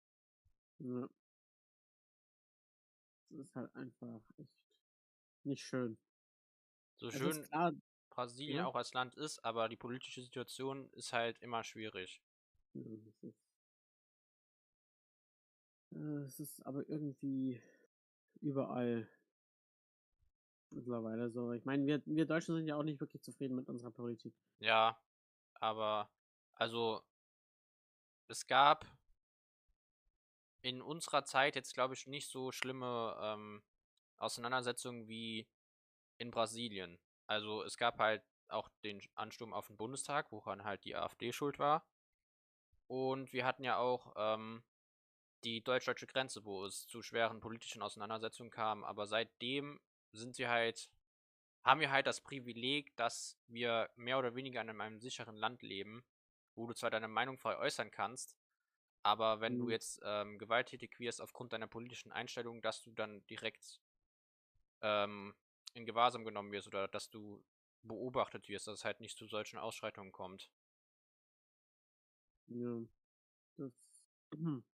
[0.79, 1.09] Ja.
[3.29, 4.51] Das ist halt einfach echt
[5.45, 5.97] nicht schön.
[6.97, 7.73] So Es ist schön klar,
[8.11, 12.21] Brasilien ja, auch als Land ist, aber die politische Situation ist halt immer schwierig.
[12.75, 13.37] ja, es ist,
[15.93, 17.61] äh, es ist aber irgendwie
[18.41, 19.09] überall
[20.71, 21.53] mittlerweile so.
[21.53, 24.35] Ich meine, wir, wir Deutschen sind ja auch nicht wirklich zufrieden mit unserer Politik.
[24.59, 25.01] Ja,
[25.55, 26.11] aber
[26.55, 27.03] also
[28.29, 28.87] es gab
[30.63, 33.63] in unserer Zeit jetzt, glaube ich, nicht so schlimme ähm,
[34.17, 35.49] Auseinandersetzungen wie
[36.19, 36.99] in Brasilien.
[37.27, 41.59] Also es gab halt auch den Ansturm auf den Bundestag, woran halt die AfD schuld
[41.59, 41.87] war.
[42.87, 44.65] Und wir hatten ja auch ähm,
[45.45, 48.85] die deutsch-deutsche Grenze, wo es zu schweren politischen Auseinandersetzungen kam.
[48.85, 49.81] Aber seitdem
[50.17, 50.91] sind wir halt,
[51.65, 56.05] haben wir halt das Privileg, dass wir mehr oder weniger in einem sicheren Land leben,
[56.57, 58.37] wo du zwar deine Meinung frei äußern kannst,
[59.03, 59.71] aber wenn du Mhm.
[59.71, 63.81] jetzt ähm, gewalttätig wirst aufgrund deiner politischen Einstellung, dass du dann direkt
[64.83, 65.35] ähm,
[65.75, 67.45] in Gewahrsam genommen wirst oder dass du
[67.83, 70.51] beobachtet wirst, dass es halt nicht zu solchen Ausschreitungen kommt.
[72.49, 72.81] Ja,
[73.59, 73.73] das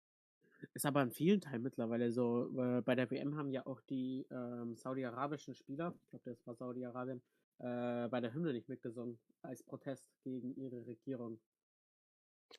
[0.74, 2.50] ist aber in vielen Teilen mittlerweile so.
[2.84, 7.22] Bei der WM haben ja auch die ähm, saudi-arabischen Spieler, ich glaube, das war Saudi-Arabien,
[7.58, 11.40] äh, bei der Hymne nicht mitgesungen, als Protest gegen ihre Regierung.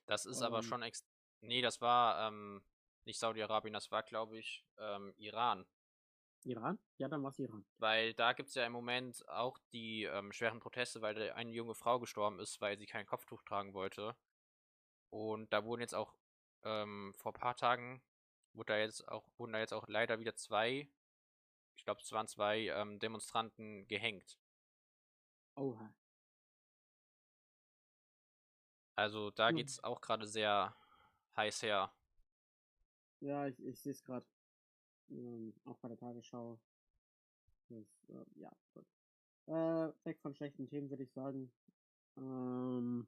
[0.05, 1.05] Das ist aber Ähm, schon ex.
[1.41, 2.61] Nee, das war ähm,
[3.05, 5.65] nicht Saudi-Arabien, das war, glaube ich, ähm, Iran.
[6.45, 6.79] Iran?
[6.97, 7.65] Ja, dann war es Iran.
[7.77, 11.75] Weil da gibt es ja im Moment auch die ähm, schweren Proteste, weil eine junge
[11.75, 14.15] Frau gestorben ist, weil sie kein Kopftuch tragen wollte.
[15.09, 16.13] Und da wurden jetzt auch
[16.63, 18.01] ähm, vor ein paar Tagen
[18.53, 20.89] wurde da jetzt auch, wurden da jetzt auch leider wieder zwei,
[21.75, 24.37] ich glaube es waren zwei ähm, Demonstranten gehängt.
[25.55, 25.89] Oha.
[28.95, 29.55] Also da Hm.
[29.55, 30.75] geht es auch gerade sehr
[31.35, 31.91] heiß her.
[33.21, 34.25] Ja, ich, ich sehe es gerade.
[35.09, 36.59] Ähm, auch bei der Tagesschau.
[37.69, 38.85] Das, äh, ja, gut.
[39.47, 41.51] Äh, weg von schlechten Themen, würde ich sagen.
[42.17, 43.07] Ähm,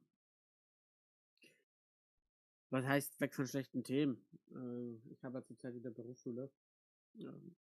[2.72, 4.24] was heißt weg von schlechten Themen?
[4.50, 6.50] Äh, ich habe ja zurzeit wieder Berufsschule.
[7.18, 7.54] Ähm,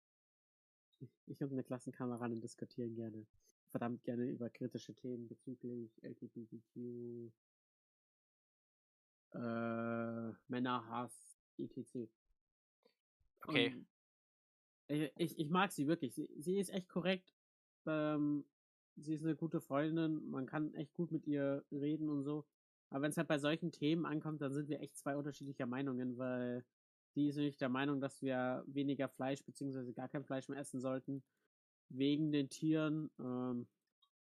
[1.27, 3.27] ich und eine Klassenkameradin diskutieren gerne.
[3.71, 7.31] Verdammt gerne über kritische Themen bezüglich LGBTQ,
[9.35, 12.09] äh, Männerhass, etc.
[13.43, 13.85] Okay,
[14.89, 16.15] ich, ich, ich mag sie wirklich.
[16.15, 17.35] Sie, sie ist echt korrekt.
[17.87, 18.45] Ähm,
[18.97, 20.29] sie ist eine gute Freundin.
[20.29, 22.47] Man kann echt gut mit ihr reden und so.
[22.91, 26.17] Aber wenn es halt bei solchen Themen ankommt, dann sind wir echt zwei unterschiedlicher Meinungen,
[26.19, 26.65] weil
[27.15, 30.81] sie ist nämlich der Meinung, dass wir weniger Fleisch beziehungsweise gar kein Fleisch mehr essen
[30.81, 31.23] sollten.
[31.91, 33.11] Wegen den Tieren.
[33.19, 33.67] Ähm,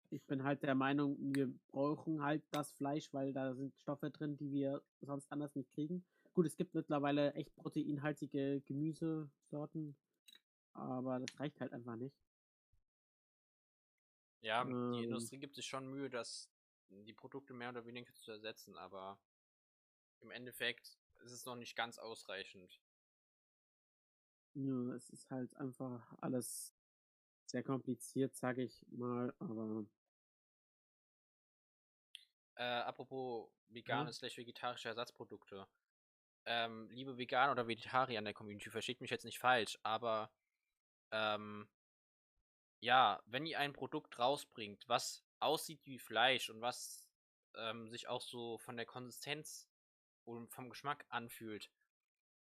[0.10, 4.38] ich bin halt der Meinung, wir brauchen halt das Fleisch, weil da sind Stoffe drin,
[4.38, 6.04] die wir sonst anders nicht kriegen.
[6.34, 9.96] Gut, es gibt mittlerweile echt proteinhaltige Gemüsesorten,
[10.74, 12.16] aber das reicht halt einfach nicht.
[14.42, 16.50] ja, die Ähm, Industrie gibt sich schon Mühe, dass
[16.92, 19.20] die Produkte mehr oder weniger zu ersetzen, aber
[20.20, 22.82] im Endeffekt ist es noch nicht ganz ausreichend.
[24.54, 26.74] ja, es ist halt einfach alles
[27.46, 29.86] sehr kompliziert, sage ich mal, aber
[32.56, 35.68] Äh, apropos vegane slash vegetarische Ersatzprodukte.
[36.46, 40.32] Ähm, liebe Veganer oder Vegetarier in der Community, versteht mich jetzt nicht falsch, aber
[41.12, 41.70] ähm,
[42.82, 47.10] ja, wenn ihr ein Produkt rausbringt, was aussieht wie Fleisch und was
[47.56, 49.68] ähm, sich auch so von der Konsistenz
[50.24, 51.72] und vom Geschmack anfühlt,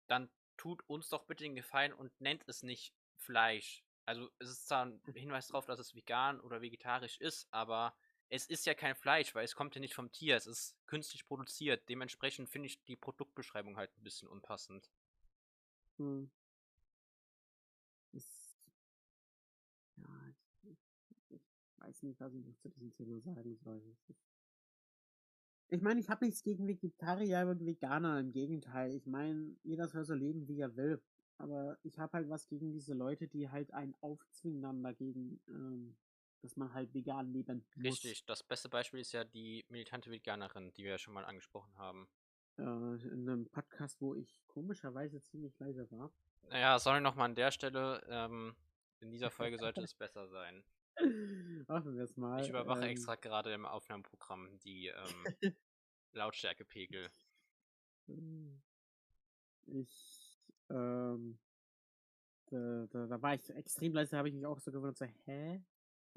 [0.08, 3.84] dann tut uns doch bitte den Gefallen und nennt es nicht Fleisch.
[4.06, 7.96] Also es ist zwar ein Hinweis darauf, dass es vegan oder vegetarisch ist, aber
[8.30, 11.26] es ist ja kein Fleisch, weil es kommt ja nicht vom Tier, es ist künstlich
[11.26, 11.88] produziert.
[11.90, 14.90] Dementsprechend finde ich die Produktbeschreibung halt ein bisschen unpassend.
[15.98, 16.32] Hm.
[18.12, 18.60] Ist,
[19.98, 20.80] ja, ich, ich,
[21.30, 21.42] ich
[21.86, 23.82] weiß nicht, was ich noch zu diesem Thema sagen soll.
[25.70, 28.94] Ich meine, ich habe nichts gegen Vegetarier und Veganer, im Gegenteil.
[28.96, 31.02] Ich meine, jeder soll so leben, wie er will.
[31.38, 35.98] Aber ich habe halt was gegen diese Leute, die halt einen aufzwingen dann dagegen, ähm,
[36.42, 37.84] dass man halt vegan leben muss.
[37.86, 41.76] Richtig, das beste Beispiel ist ja die militante Veganerin, die wir ja schon mal angesprochen
[41.78, 42.08] haben.
[42.58, 46.14] Äh, in einem Podcast, wo ich komischerweise ziemlich leise war.
[46.50, 48.02] Naja, sorry nochmal an der Stelle.
[48.08, 48.56] Ähm,
[49.02, 50.64] in dieser Folge sollte es besser sein.
[51.68, 52.42] Hoffen wir es mal.
[52.42, 54.96] Ich überwache ähm, extra gerade im Aufnahmeprogramm die ähm,
[56.14, 57.10] Lautstärkepegel.
[59.68, 61.40] Ich, ähm,
[62.48, 65.62] da, da, da, war ich extrem leise, habe ich mich auch so gewundert, so, hä?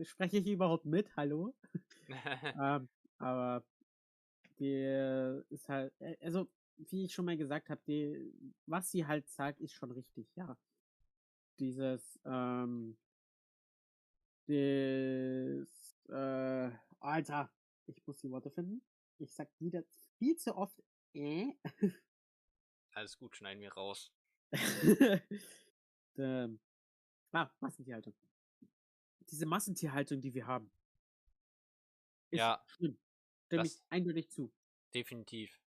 [0.02, 1.16] Spreche ich überhaupt mit?
[1.16, 1.54] Hallo?
[2.60, 2.88] ähm,
[3.18, 3.64] aber
[4.58, 8.32] die ist halt, äh, also, wie ich schon mal gesagt habe, die,
[8.66, 10.56] was sie halt sagt, ist schon richtig, ja.
[11.58, 12.96] Dieses, ähm,
[14.48, 17.52] das, äh, Alter,
[17.86, 18.82] ich muss die Worte finden.
[19.18, 19.84] Ich sag wieder
[20.16, 20.82] viel zu oft,
[21.12, 21.52] äh.
[22.92, 24.10] Alles gut, schneiden wir raus.
[26.16, 26.60] ähm,
[27.32, 28.14] ah, Massentierhaltung.
[29.30, 30.70] Diese Massentierhaltung, die wir haben.
[32.30, 32.64] Ist ja.
[32.68, 32.98] Schlimm.
[33.44, 34.50] Stimme ich eindeutig zu.
[34.94, 35.60] Definitiv.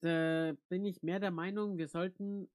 [0.00, 2.50] Da bin ich mehr der Meinung, wir sollten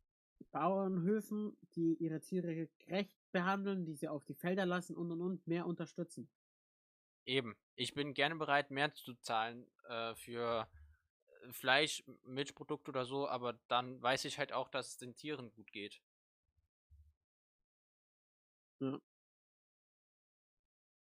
[0.51, 5.45] Bauernhöfen, die ihre Tiere gerecht behandeln, die sie auf die Felder lassen und und und
[5.45, 6.29] mehr unterstützen.
[7.25, 7.57] Eben.
[7.75, 10.69] Ich bin gerne bereit, mehr zu zahlen äh, für
[11.41, 15.51] äh, Fleisch, Milchprodukte oder so, aber dann weiß ich halt auch, dass es den Tieren
[15.51, 16.01] gut geht.
[18.79, 18.99] Ja.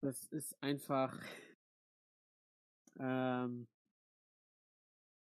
[0.00, 1.16] Das ist einfach,
[2.98, 3.68] ähm,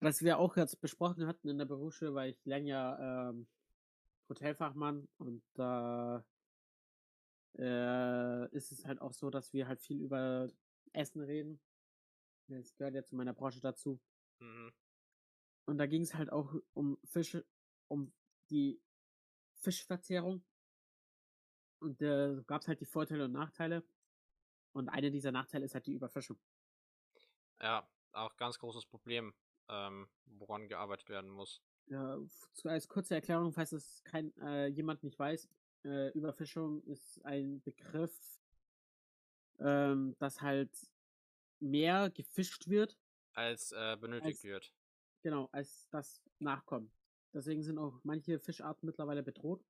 [0.00, 3.46] was wir auch jetzt besprochen hatten in der Berufsschule, weil ich lerne ja ähm,
[4.28, 6.39] Hotelfachmann und da äh,
[7.54, 10.48] ist es halt auch so, dass wir halt viel über
[10.92, 11.60] Essen reden.
[12.48, 14.00] Das gehört ja zu meiner Branche dazu.
[14.40, 14.72] Mhm.
[15.66, 17.44] Und da ging es halt auch um Fische,
[17.88, 18.12] um
[18.50, 18.80] die
[19.54, 20.42] Fischverzehrung.
[21.80, 23.84] Und da äh, gab es halt die Vorteile und Nachteile.
[24.72, 26.38] Und einer dieser Nachteile ist halt die Überfischung.
[27.60, 29.34] Ja, auch ganz großes Problem,
[29.68, 31.62] ähm, woran gearbeitet werden muss.
[31.86, 32.18] Ja,
[32.64, 35.48] als kurze Erklärung, falls es kein äh, jemand nicht weiß,
[35.84, 38.40] äh, Überfischung ist ein Begriff,
[39.58, 40.70] ähm, dass halt
[41.60, 42.98] mehr gefischt wird.
[43.34, 44.72] Als äh, benötigt als, wird.
[45.22, 46.92] Genau, als das nachkommt.
[47.32, 49.64] Deswegen sind auch manche Fischarten mittlerweile bedroht.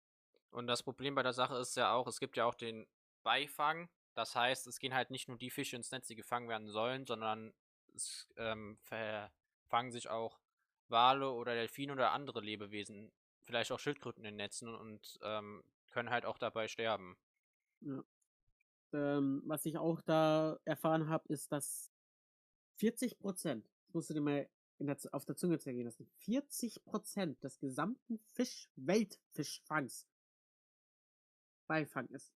[0.51, 2.87] Und das Problem bei der Sache ist ja auch, es gibt ja auch den
[3.23, 3.89] Beifang.
[4.15, 7.07] Das heißt, es gehen halt nicht nur die Fische ins Netz, die gefangen werden sollen,
[7.07, 7.53] sondern
[7.95, 10.41] es ähm, verfangen sich auch
[10.89, 16.11] Wale oder Delfine oder andere Lebewesen, vielleicht auch Schildkröten in den Netzen und ähm, können
[16.11, 17.17] halt auch dabei sterben.
[17.81, 18.03] Ja.
[18.93, 21.93] Ähm, was ich auch da erfahren habe, ist, dass
[22.77, 24.49] 40 Prozent, das musst du dir mal
[24.79, 30.07] der, auf der Zunge zergehen lassen, 40 Prozent des gesamten Fisch, Weltfischfangs
[31.67, 32.35] Beifang ist.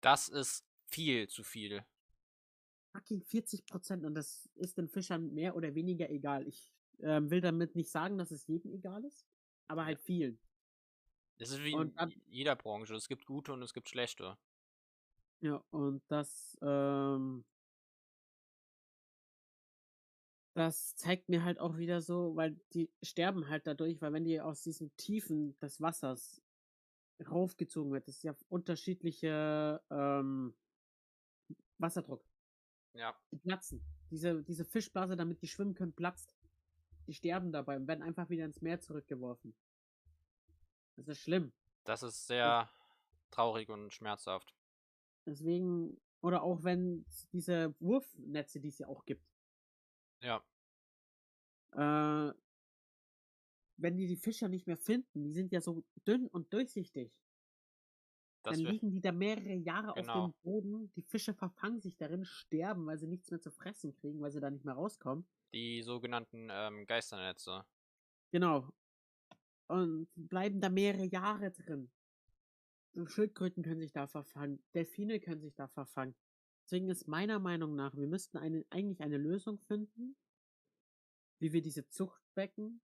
[0.00, 1.84] Das ist viel zu viel.
[2.92, 6.46] Fucking 40 Prozent und das ist den Fischern mehr oder weniger egal.
[6.46, 9.26] Ich ähm, will damit nicht sagen, dass es jedem egal ist,
[9.66, 10.38] aber halt vielen.
[11.42, 11.92] Das ist wie in
[12.28, 12.94] jeder Branche.
[12.94, 14.38] Es gibt gute und es gibt schlechte.
[15.40, 17.44] Ja, und das, ähm,
[20.54, 24.40] das zeigt mir halt auch wieder so, weil die sterben halt dadurch, weil wenn die
[24.40, 26.40] aus diesen Tiefen des Wassers
[27.28, 30.54] raufgezogen wird, das ist ja unterschiedliche ähm,
[31.78, 32.24] Wasserdruck.
[32.94, 33.16] Ja.
[33.32, 33.82] Die platzen.
[34.12, 36.36] Diese, diese Fischblase, damit die schwimmen können, platzt.
[37.08, 39.56] Die sterben dabei und werden einfach wieder ins Meer zurückgeworfen.
[40.96, 41.52] Das ist schlimm.
[41.84, 42.70] Das ist sehr
[43.30, 44.54] traurig und schmerzhaft.
[45.26, 49.24] Deswegen, oder auch wenn diese Wurfnetze, die es ja auch gibt.
[50.20, 50.44] Ja.
[51.72, 52.32] Äh,
[53.76, 57.18] wenn die die Fischer nicht mehr finden, die sind ja so dünn und durchsichtig.
[58.44, 60.26] Das dann liegen die da mehrere Jahre genau.
[60.26, 63.94] auf dem Boden, die Fische verfangen sich darin, sterben, weil sie nichts mehr zu fressen
[63.94, 65.26] kriegen, weil sie da nicht mehr rauskommen.
[65.54, 67.64] Die sogenannten ähm, Geisternetze.
[68.32, 68.72] Genau
[69.72, 71.90] und bleiben da mehrere Jahre drin.
[73.06, 76.14] Schildkröten können sich da verfangen, Delfine können sich da verfangen.
[76.64, 80.14] Deswegen ist meiner Meinung nach, wir müssten eine, eigentlich eine Lösung finden,
[81.38, 82.82] wie wir diese Zuchtbecken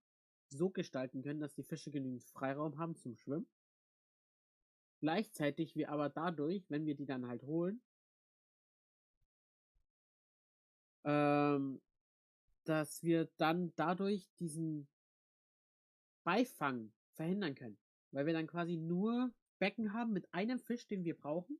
[0.49, 3.47] so gestalten können, dass die Fische genügend Freiraum haben zum Schwimmen.
[4.99, 7.83] Gleichzeitig wir aber dadurch, wenn wir die dann halt holen,
[11.03, 11.81] ähm,
[12.63, 14.87] dass wir dann dadurch diesen
[16.23, 17.77] Beifang verhindern können.
[18.11, 21.59] Weil wir dann quasi nur Becken haben mit einem Fisch, den wir brauchen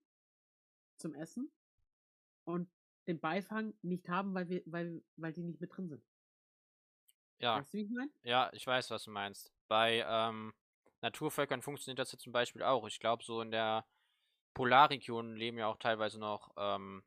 [0.97, 1.51] zum Essen
[2.45, 2.69] und
[3.07, 6.03] den Beifang nicht haben, weil wir, weil, weil die nicht mit drin sind.
[7.39, 7.57] Ja.
[7.57, 8.11] Weißt du, wie ich meine?
[8.23, 9.51] Ja, ich weiß, was du meinst.
[9.67, 10.53] Bei ähm,
[11.01, 12.87] Naturvölkern funktioniert das ja zum Beispiel auch.
[12.87, 13.85] Ich glaube, so in der
[14.53, 17.03] Polarregion leben ja auch teilweise noch ähm,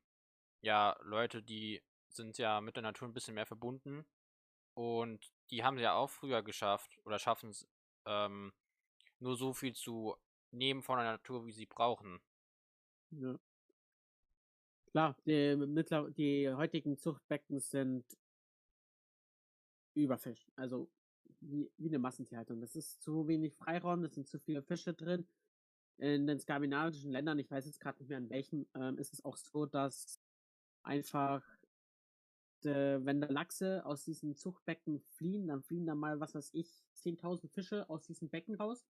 [0.63, 4.07] ja, Leute, die sind ja mit der Natur ein bisschen mehr verbunden.
[4.75, 7.67] Und die haben ja auch früher geschafft oder schaffen es
[8.07, 8.53] ähm,
[9.19, 10.17] nur so viel zu
[10.51, 12.21] nehmen von der Natur, wie sie brauchen.
[13.11, 13.39] Ja.
[14.91, 18.05] Klar, die, mittler die heutigen Zuchtbecken sind
[19.95, 20.51] überfischt.
[20.57, 20.91] Also
[21.41, 22.61] wie, wie eine Massentierhaltung.
[22.61, 25.27] Das ist zu wenig Freiraum, es sind zu viele Fische drin.
[25.99, 29.25] In den skandinavischen Ländern, ich weiß jetzt gerade nicht mehr in welchen, ähm, ist es
[29.25, 30.19] auch so, dass
[30.83, 31.45] einfach,
[32.67, 36.85] äh, wenn da Lachse aus diesen Zuchtbecken fliehen, dann fliehen da mal, was weiß ich,
[36.97, 38.87] 10.000 Fische aus diesen Becken raus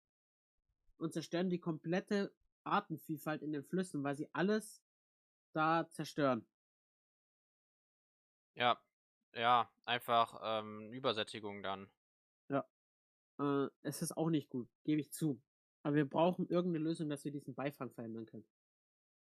[0.99, 4.83] und zerstören die komplette Artenvielfalt in den Flüssen, weil sie alles
[5.53, 6.47] da zerstören.
[8.55, 8.81] Ja,
[9.35, 11.91] ja, einfach ähm, Übersättigung dann.
[12.49, 12.69] Ja.
[13.39, 15.41] Äh, es ist auch nicht gut, gebe ich zu.
[15.83, 18.47] Aber wir brauchen irgendeine Lösung, dass wir diesen Beifang verändern können.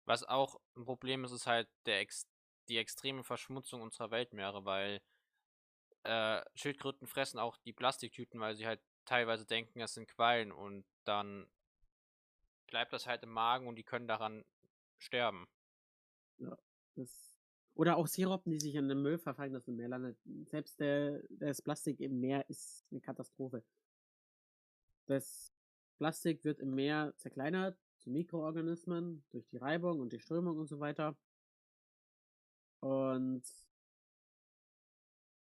[0.07, 2.27] Was auch ein Problem ist, ist halt der Ex
[2.69, 5.01] die extreme Verschmutzung unserer Weltmeere, weil
[6.05, 10.85] äh, Schildkröten fressen auch die Plastiktüten, weil sie halt teilweise denken, es sind Quallen und
[11.05, 11.47] dann
[12.67, 14.45] bleibt das halt im Magen und die können daran
[14.99, 15.49] sterben.
[16.39, 16.57] Ja,
[16.95, 17.37] das.
[17.75, 20.19] Oder auch Sirupen, die sich in den Müll verfallen, das im Meer landet.
[20.47, 23.63] Selbst der, das Plastik im Meer ist eine Katastrophe.
[25.07, 25.53] Das
[25.97, 30.81] Plastik wird im Meer zerkleinert zu Mikroorganismen durch die Reibung und die Strömung und so
[30.81, 31.17] weiter.
[32.81, 33.43] Und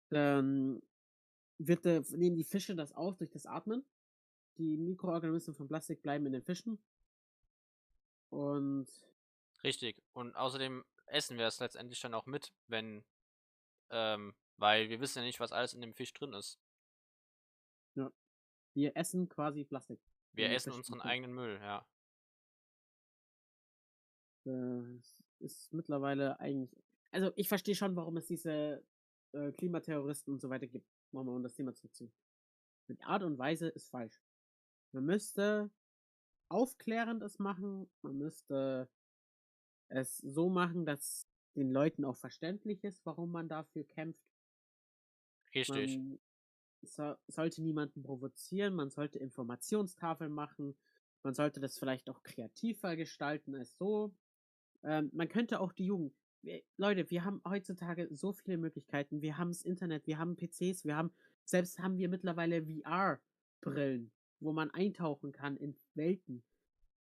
[0.10, 0.82] dann
[1.58, 3.86] wird der, nehmen die Fische das auf durch das Atmen.
[4.58, 6.78] Die Mikroorganismen von Plastik bleiben in den Fischen.
[8.30, 8.88] Und.
[9.64, 10.02] Richtig.
[10.14, 13.04] Und außerdem essen wir es letztendlich dann auch mit, wenn.
[13.90, 16.60] Ähm, weil wir wissen ja nicht, was alles in dem Fisch drin ist.
[17.96, 18.12] Ja.
[18.74, 20.00] Wir essen quasi Plastik.
[20.34, 21.86] Wir essen unseren eigenen Müll, ja.
[24.46, 26.84] Das ist mittlerweile eigentlich.
[27.14, 28.84] Also ich verstehe schon, warum es diese
[29.34, 30.88] äh, Klimaterroristen und so weiter gibt.
[31.12, 32.12] Machen wir um das Thema zurückziehen.
[32.90, 34.20] Die Art und Weise ist falsch.
[34.92, 35.70] Man müsste
[36.50, 38.90] aufklärend es machen, man müsste
[39.90, 44.26] es so machen, dass den Leuten auch verständlich ist, warum man dafür kämpft.
[45.54, 45.98] Richtig.
[45.98, 46.20] Man
[46.82, 50.76] so, sollte niemanden provozieren, man sollte Informationstafeln machen,
[51.22, 54.14] man sollte das vielleicht auch kreativer gestalten als so.
[54.84, 56.14] Ähm, man könnte auch die Jugend.
[56.78, 59.22] Leute, wir haben heutzutage so viele Möglichkeiten.
[59.22, 61.12] Wir haben das Internet, wir haben PCs, wir haben,
[61.46, 66.44] selbst haben wir mittlerweile VR-Brillen, wo man eintauchen kann in Welten.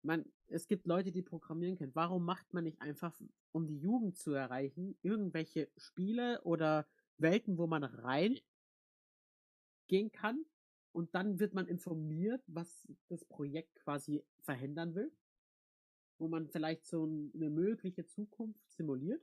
[0.02, 1.96] Man, es gibt Leute, die programmieren können.
[1.96, 3.20] Warum macht man nicht einfach,
[3.52, 8.40] um die Jugend zu erreichen, irgendwelche Spiele oder Welten, wo man rein
[9.88, 10.46] gehen kann
[10.94, 15.12] und dann wird man informiert, was das Projekt quasi verhindern will,
[16.18, 19.22] wo man vielleicht so eine mögliche Zukunft simuliert.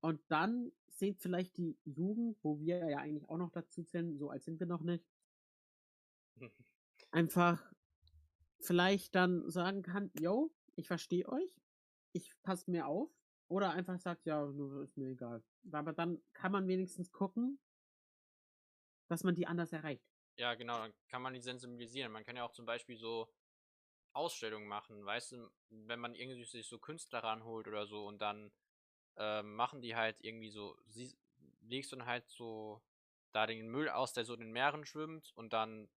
[0.00, 4.30] Und dann sieht vielleicht die Jugend, wo wir ja eigentlich auch noch dazu zählen, so
[4.30, 5.04] als sind wir noch nicht,
[7.10, 7.64] einfach
[8.60, 11.60] vielleicht dann sagen kann, yo, ich verstehe euch,
[12.12, 13.10] ich passe mir auf,
[13.48, 14.46] oder einfach sagt, ja,
[14.82, 15.42] ist mir egal.
[15.72, 17.58] Aber dann kann man wenigstens gucken,
[19.08, 20.04] dass man die anders erreicht.
[20.36, 22.12] Ja, genau, dann kann man die sensibilisieren.
[22.12, 23.32] Man kann ja auch zum Beispiel so
[24.12, 28.52] Ausstellungen machen, weißt du, wenn man irgendwie sich so Künstler ranholt oder so und dann
[29.18, 31.16] ähm, machen die halt irgendwie so, sie,
[31.62, 32.80] legst du dann halt so
[33.32, 35.88] da den Müll aus, der so in den Meeren schwimmt und dann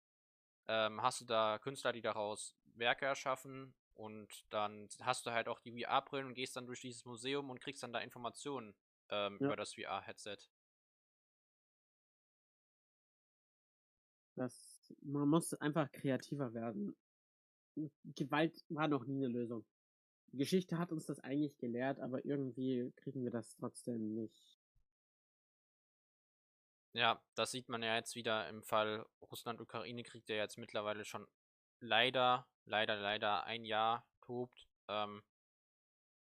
[0.68, 5.60] ähm, hast du da Künstler, die daraus Werke erschaffen und dann hast du halt auch
[5.60, 8.74] die VR-Brillen und gehst dann durch dieses Museum und kriegst dann da Informationen
[9.10, 9.46] ähm, ja.
[9.46, 10.38] über das VR-Headset.
[14.36, 16.96] Das, man muss einfach kreativer werden.
[18.04, 19.66] Gewalt war noch nie eine Lösung.
[20.32, 24.58] Die Geschichte hat uns das eigentlich gelehrt, aber irgendwie kriegen wir das trotzdem nicht.
[26.92, 31.26] Ja, das sieht man ja jetzt wieder im Fall Russland-Ukraine-Krieg, der jetzt mittlerweile schon
[31.80, 34.68] leider, leider, leider ein Jahr tobt.
[34.88, 35.22] Ähm,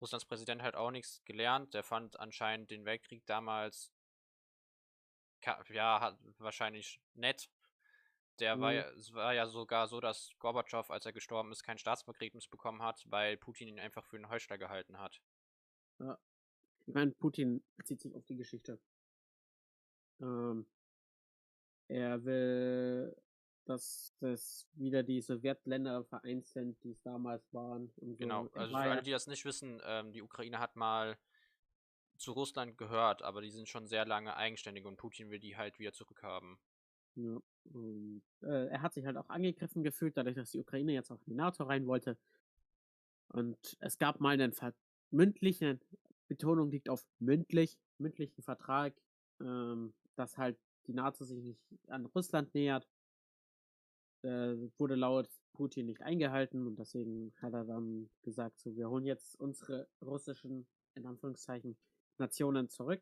[0.02, 1.74] Russlands Präsident hat auch nichts gelernt.
[1.74, 3.92] Der fand anscheinend den Weltkrieg damals,
[5.70, 7.50] ja, wahrscheinlich nett.
[8.42, 8.78] Der war Mhm.
[8.78, 12.82] ja, es war ja sogar so, dass Gorbatschow, als er gestorben ist, kein Staatsbegräbnis bekommen
[12.82, 15.22] hat, weil Putin ihn einfach für einen Heuchler gehalten hat.
[16.00, 18.80] Ich meine, Putin bezieht sich auf die Geschichte.
[20.22, 20.66] Ähm,
[21.88, 23.16] er will,
[23.66, 27.92] dass das wieder die Sowjetländer vereint sind, die es damals waren.
[27.98, 28.16] So.
[28.16, 31.18] Genau, also war für ja- alle, die das nicht wissen, ähm, die Ukraine hat mal
[32.18, 35.80] zu Russland gehört, aber die sind schon sehr lange eigenständig und Putin will die halt
[35.80, 36.60] wieder zurückhaben.
[37.16, 37.40] Ja,
[37.74, 41.20] und, äh, er hat sich halt auch angegriffen gefühlt, dadurch, dass die Ukraine jetzt auch
[41.20, 42.18] in die NATO rein wollte.
[43.30, 44.74] Und es gab mal einen ver
[45.12, 45.80] mündlichen,
[46.28, 48.94] Betonung liegt auf mündlich, mündlichen Vertrag,
[49.42, 50.58] ähm, dass halt
[50.88, 52.88] die NATO sich nicht an Russland nähert.
[54.22, 59.06] Äh, wurde laut Putin nicht eingehalten und deswegen hat er dann gesagt, so, wir holen
[59.06, 61.78] jetzt unsere russischen, in Anführungszeichen,
[62.18, 63.02] Nationen zurück.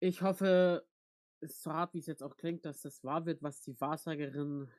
[0.00, 0.86] Ich hoffe,
[1.40, 4.70] ist so hart, wie es jetzt auch klingt, dass das wahr wird, was die Wahrsagerin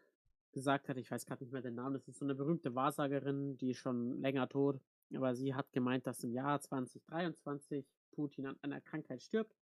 [0.51, 0.97] gesagt hat.
[0.97, 1.93] Ich weiß gerade nicht mehr den Namen.
[1.93, 4.81] Das ist so eine berühmte Wahrsagerin, die schon länger tot.
[5.13, 9.55] Aber sie hat gemeint, dass im Jahr 2023 Putin an einer Krankheit stirbt.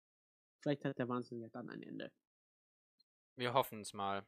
[0.60, 2.12] Vielleicht hat der Wahnsinn ja dann ein Ende.
[3.36, 4.26] Wir hoffen es mal.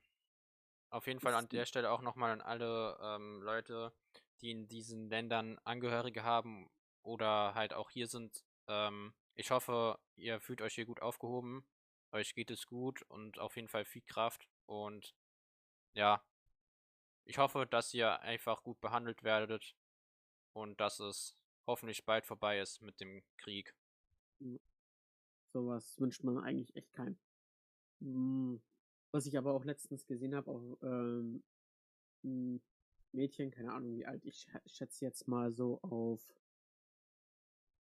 [0.92, 3.94] Auf jeden Fall an der Stelle auch nochmal an alle ähm, Leute,
[4.42, 6.70] die in diesen Ländern Angehörige haben
[7.02, 8.44] oder halt auch hier sind.
[8.68, 11.64] Ähm, ich hoffe, ihr fühlt euch hier gut aufgehoben.
[12.12, 14.48] Euch geht es gut und auf jeden Fall viel Kraft.
[14.66, 15.16] Und
[15.94, 16.24] ja,
[17.26, 19.76] ich hoffe, dass ihr einfach gut behandelt werdet
[20.54, 21.36] und dass es
[21.68, 23.76] hoffentlich bald vorbei ist mit dem Krieg.
[25.54, 27.18] Sowas wünscht man eigentlich echt keinem.
[28.02, 28.62] Hm,
[29.12, 31.44] Was ich aber auch letztens gesehen habe, auch ähm,
[32.24, 32.62] ein
[33.12, 36.22] Mädchen, keine Ahnung wie alt, ich schä- schätze jetzt mal so auf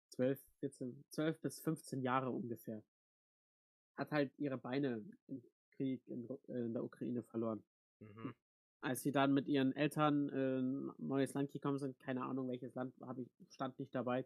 [0.09, 2.83] 12, 14, 12 bis 15 Jahre ungefähr.
[3.99, 7.61] Hat halt ihre Beine im Krieg in, äh, in der Ukraine verloren.
[7.99, 8.33] Mhm.
[8.81, 12.47] Als sie dann mit ihren Eltern äh, in ein neues Land gekommen sind, keine Ahnung
[12.47, 14.25] welches Land, habe ich stand nicht dabei,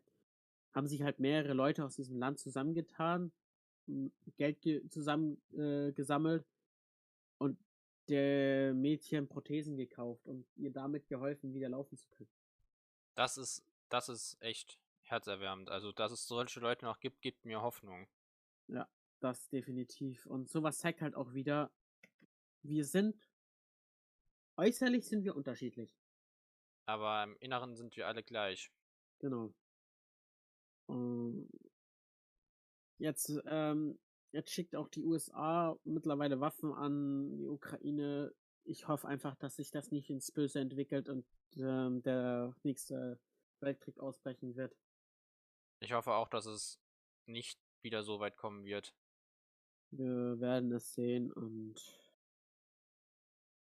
[0.73, 3.31] haben sich halt mehrere Leute aus diesem Land zusammengetan,
[3.87, 6.45] m, Geld ge zusammen äh, gesammelt
[7.39, 7.57] und
[8.09, 12.29] der Mädchen Prothesen gekauft und ihr damit geholfen, wieder laufen zu können.
[13.15, 15.69] Das ist, das ist echt herzerwärmend.
[15.69, 18.07] Also, dass es solche Leute noch gibt, gibt mir Hoffnung.
[19.23, 20.25] Das definitiv.
[20.25, 21.71] Und sowas zeigt halt auch wieder,
[22.61, 23.15] wir sind,
[24.57, 25.89] äußerlich sind wir unterschiedlich.
[26.87, 28.69] Aber im Inneren sind wir alle gleich.
[29.19, 29.53] Genau.
[30.89, 31.49] Ähm,
[32.97, 33.97] jetzt, ähm,
[34.33, 38.35] jetzt schickt auch die USA mittlerweile Waffen an die Ukraine.
[38.65, 43.21] Ich hoffe einfach, dass sich das nicht ins Böse entwickelt und ähm, der nächste
[43.61, 44.75] Weltkrieg ausbrechen wird.
[45.79, 46.81] Ich hoffe auch, dass es
[47.25, 48.93] nicht wieder so weit kommen wird.
[49.97, 51.75] Wir werden es sehen und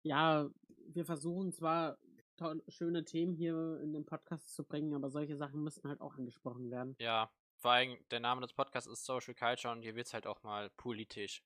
[0.02, 0.48] ja,
[0.88, 1.98] wir versuchen zwar
[2.68, 6.70] schöne Themen hier in den Podcast zu bringen, aber solche Sachen müssen halt auch angesprochen
[6.70, 6.96] werden.
[6.98, 10.26] Ja, vor allem der Name des Podcasts ist Social Culture und hier wird es halt
[10.26, 11.42] auch mal politisch.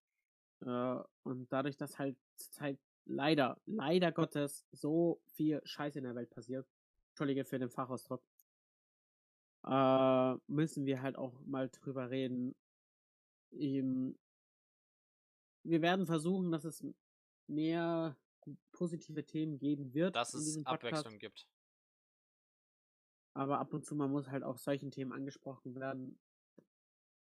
[0.64, 6.30] Äh, und dadurch, dass halt zurzeit leider, leider Gottes so viel Scheiße in der Welt
[6.30, 6.66] passiert,
[7.10, 8.22] Entschuldige für den Fachausdruck,
[9.66, 12.54] äh, müssen wir halt auch mal drüber reden.
[13.52, 14.18] Ähm,
[15.68, 16.84] wir werden versuchen, dass es
[17.46, 18.16] mehr
[18.72, 20.16] positive Themen geben wird.
[20.16, 20.64] Dass es.
[20.64, 21.46] Abwechslung gibt.
[23.34, 26.18] Aber ab und zu mal muss halt auch solchen Themen angesprochen werden.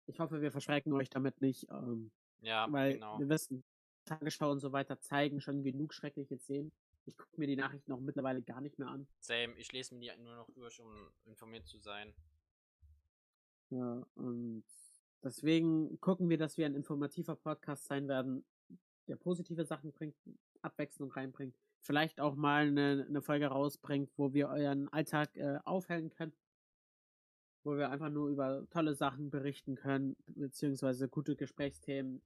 [0.07, 2.11] Ich hoffe, wir verschrecken euch damit nicht, ähm,
[2.41, 3.19] Ja, weil genau.
[3.19, 3.65] wir wissen,
[4.05, 6.71] Tagesschau und so weiter zeigen schon genug schreckliche Szenen.
[7.07, 9.09] Ich gucke mir die Nachrichten auch mittlerweile gar nicht mehr an.
[9.21, 12.15] Same, ich lese mir die nur noch durch, um informiert zu sein.
[13.71, 14.65] Ja, und
[15.23, 18.45] deswegen gucken wir, dass wir ein informativer Podcast sein werden,
[19.09, 20.17] der positive Sachen bringt,
[20.63, 21.55] Abwechslung reinbringt.
[21.81, 26.33] Vielleicht auch mal eine, eine Folge rausbringt, wo wir euren Alltag äh, aufhellen können.
[27.63, 32.23] Wo wir einfach nur über tolle Sachen berichten können, beziehungsweise gute Gesprächsthemen.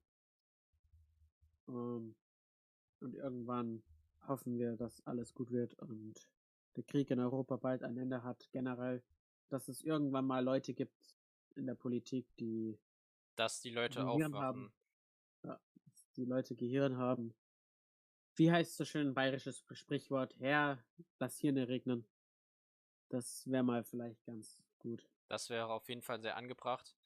[1.69, 2.15] Ähm,
[3.01, 3.83] und irgendwann
[4.27, 6.15] hoffen wir, dass alles gut wird und
[6.77, 8.49] der Krieg in Europa bald ein Ende hat.
[8.53, 9.03] Generell,
[9.49, 11.20] dass es irgendwann mal Leute gibt
[11.57, 12.79] in der Politik, die
[13.37, 14.43] Dass die Leute Gehirn aufwachen.
[14.43, 14.73] haben.
[15.43, 17.35] dass die Leute Gehirn haben.
[18.37, 20.35] Wie heißt so schön ein bayerisches Sprichwort?
[20.39, 20.83] Herr,
[21.19, 22.07] lass Hirne regnen.
[23.09, 25.07] Das wäre mal vielleicht ganz gut.
[25.29, 26.97] Das wäre auf jeden Fall sehr angebracht.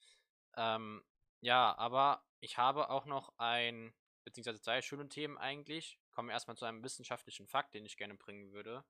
[0.56, 1.02] Ähm,
[1.40, 3.92] ja, aber ich habe auch noch ein,
[4.24, 5.98] beziehungsweise zwei schöne Themen eigentlich.
[6.12, 8.84] Kommen wir erstmal zu einem wissenschaftlichen Fakt, den ich gerne bringen würde.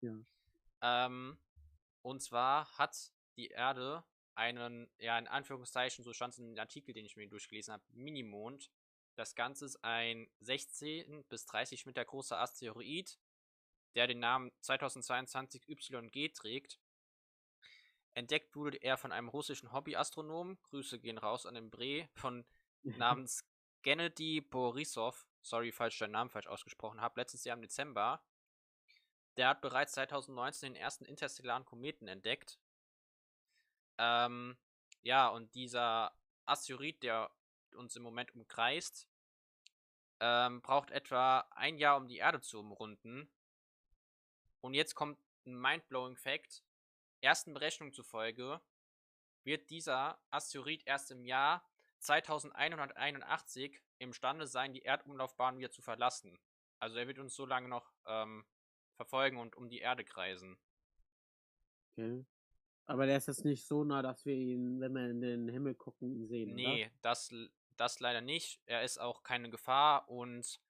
[0.00, 0.16] Ja.
[0.82, 1.38] Ähm,
[2.02, 4.04] und zwar hat die Erde
[4.40, 7.84] einen, ja, in Anführungszeichen, so stand es in dem Artikel, den ich mir durchgelesen habe,
[7.92, 8.70] Minimond.
[9.14, 13.18] Das Ganze ist ein 16 bis 30 Meter großer Asteroid,
[13.94, 16.80] der den Namen 2022 YG trägt.
[18.14, 22.46] Entdeckt wurde er von einem russischen Hobbyastronomen, Grüße gehen raus an den Bre, von
[22.82, 23.44] namens
[23.82, 28.24] Gennady Borisov, sorry, falls ich deinen Namen falsch ausgesprochen habe, letztes Jahr im Dezember.
[29.36, 32.58] Der hat bereits 2019 den ersten interstellaren Kometen entdeckt.
[34.02, 34.56] Ähm,
[35.02, 37.30] ja, und dieser Asteroid, der
[37.74, 39.06] uns im Moment umkreist,
[40.20, 43.30] ähm, braucht etwa ein Jahr, um die Erde zu umrunden.
[44.62, 46.64] Und jetzt kommt ein mindblowing Fact.
[47.20, 48.60] Ersten Berechnungen zufolge
[49.44, 51.62] wird dieser Asteroid erst im Jahr
[51.98, 56.38] 2181 imstande sein, die Erdumlaufbahn wieder zu verlassen.
[56.78, 58.46] Also er wird uns so lange noch ähm,
[58.96, 60.58] verfolgen und um die Erde kreisen.
[61.92, 62.24] Okay.
[62.86, 65.74] Aber der ist jetzt nicht so nah, dass wir ihn, wenn wir in den Himmel
[65.74, 66.54] gucken, ihn sehen.
[66.54, 66.92] Nee, oder?
[67.02, 67.32] das,
[67.76, 68.60] das leider nicht.
[68.66, 70.60] Er ist auch keine Gefahr und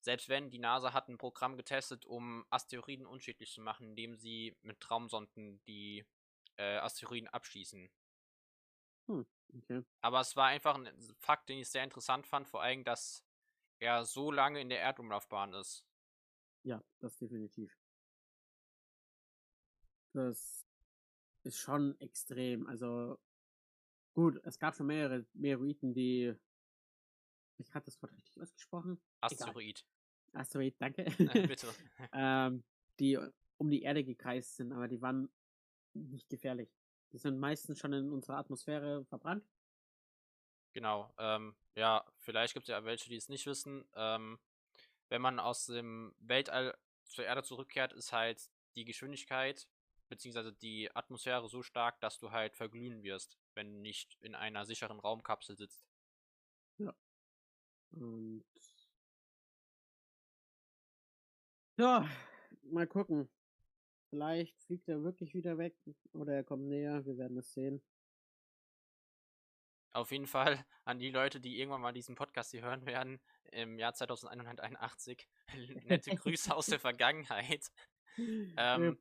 [0.00, 4.56] selbst wenn, die NASA hat ein Programm getestet, um Asteroiden unschädlich zu machen, indem sie
[4.62, 6.04] mit Traumsonden die
[6.56, 7.88] äh, Asteroiden abschießen.
[9.06, 9.82] Hm, okay.
[10.00, 10.88] Aber es war einfach ein
[11.18, 13.24] Fakt, den ich sehr interessant fand, vor allem, dass
[13.78, 15.84] er so lange in der Erdumlaufbahn ist.
[16.64, 17.76] Ja, das definitiv.
[20.12, 20.66] Das
[21.44, 22.66] ist schon extrem.
[22.66, 23.18] Also,
[24.14, 26.34] gut, es gab schon mehrere Meteoriten, die.
[27.58, 29.00] Ich hatte das Wort richtig ausgesprochen.
[29.20, 29.84] Asteroid.
[30.32, 30.40] Egal.
[30.40, 31.02] Asteroid, danke.
[31.06, 31.68] Äh, bitte.
[32.12, 32.64] ähm,
[32.98, 33.18] die
[33.58, 35.30] um die Erde gekreist sind, aber die waren
[35.94, 36.70] nicht gefährlich.
[37.12, 39.46] Die sind meistens schon in unserer Atmosphäre verbrannt.
[40.72, 41.12] Genau.
[41.18, 43.84] Ähm, ja, vielleicht gibt es ja welche, die es nicht wissen.
[43.94, 44.38] Ähm,
[45.10, 49.68] wenn man aus dem Weltall zur Erde zurückkehrt, ist halt die Geschwindigkeit
[50.12, 54.66] beziehungsweise die Atmosphäre so stark, dass du halt verglühen wirst, wenn du nicht in einer
[54.66, 55.86] sicheren Raumkapsel sitzt.
[56.76, 56.94] Ja.
[57.92, 58.44] Und
[61.78, 62.06] ja,
[62.64, 63.30] mal gucken.
[64.10, 65.74] Vielleicht fliegt er wirklich wieder weg
[66.12, 67.06] oder er kommt näher.
[67.06, 67.82] Wir werden es sehen.
[69.92, 73.18] Auf jeden Fall an die Leute, die irgendwann mal diesen Podcast hier hören werden,
[73.50, 75.26] im Jahr 2181.
[75.86, 77.72] Nette Grüße aus der Vergangenheit.
[78.18, 78.98] Ähm,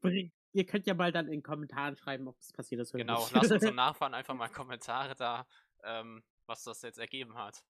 [0.53, 2.93] ihr könnt ja mal dann in den Kommentaren schreiben, ob es passiert ist.
[2.93, 5.47] Genau, lasst unseren Nachfahren einfach mal Kommentare da,
[5.83, 7.63] ähm, was das jetzt ergeben hat.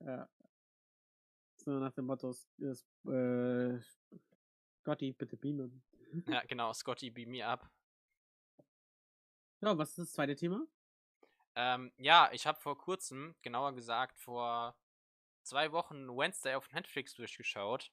[0.00, 0.28] Ja.
[1.56, 3.78] So nach dem Motto, ist, äh,
[4.80, 5.82] Scotty, bitte beamen.
[6.26, 7.68] Ja, genau, Scotty, beam me up.
[9.60, 10.66] Ja, was ist das zweite Thema?
[11.56, 14.78] Ähm, ja, ich habe vor kurzem, genauer gesagt vor
[15.42, 17.90] zwei Wochen Wednesday auf Netflix durchgeschaut.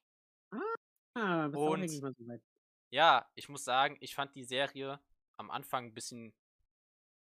[1.14, 2.42] Ah, bist und, auch mal so weit.
[2.90, 5.00] Ja, ich muss sagen, ich fand die Serie
[5.36, 6.32] am Anfang ein bisschen,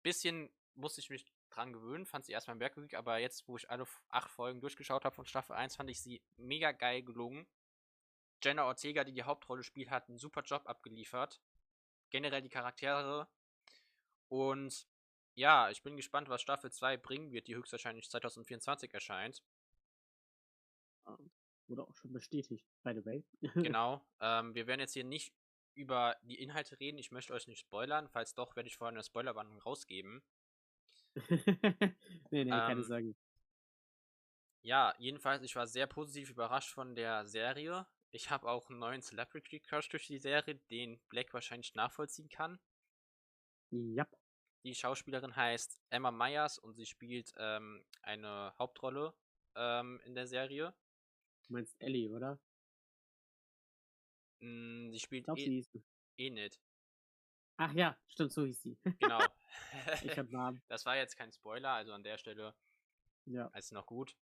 [0.04, 3.86] bisschen musste ich mich dran gewöhnen, fand sie erstmal merkwürdig, aber jetzt, wo ich alle
[4.10, 7.46] acht Folgen durchgeschaut habe von Staffel 1, fand ich sie mega geil gelungen.
[8.44, 11.42] Jenna Ortega, die die Hauptrolle spielt, hat einen super Job abgeliefert.
[12.10, 13.28] Generell die Charaktere.
[14.30, 14.88] Und
[15.36, 19.44] ja, ich bin gespannt, was Staffel 2 bringen wird, die höchstwahrscheinlich 2024 erscheint.
[21.68, 23.24] Wurde auch schon bestätigt, by the way.
[23.56, 24.06] genau.
[24.20, 25.34] Ähm, wir werden jetzt hier nicht
[25.76, 26.98] über die Inhalte reden.
[26.98, 28.10] Ich möchte euch nicht spoilern.
[28.10, 30.24] Falls doch, werde ich vorher eine Spoilerwarnung rausgeben.
[32.32, 33.16] nee, nee, keine ähm, Sorge.
[34.64, 37.88] Ja, jedenfalls, ich war sehr positiv überrascht von der Serie.
[38.12, 42.60] Ich habe auch einen neuen Celebrity Crush durch die Serie, den Black wahrscheinlich nachvollziehen kann.
[43.72, 44.08] Ja.
[44.64, 49.14] Die Schauspielerin heißt Emma Myers und sie spielt ähm, eine Hauptrolle
[49.56, 50.76] ähm, in der Serie.
[51.48, 52.40] Du meinst Ellie, oder?
[54.42, 55.64] Mm, sie spielt ich glaub, eh,
[56.18, 56.60] eh nicht.
[57.58, 58.78] Ach ja, stimmt, so hieß sie.
[59.00, 59.22] Genau.
[60.04, 60.62] ich hab Namen.
[60.68, 62.56] Das war jetzt kein Spoiler, also an der Stelle
[63.26, 63.48] ja.
[63.56, 64.18] ist noch gut.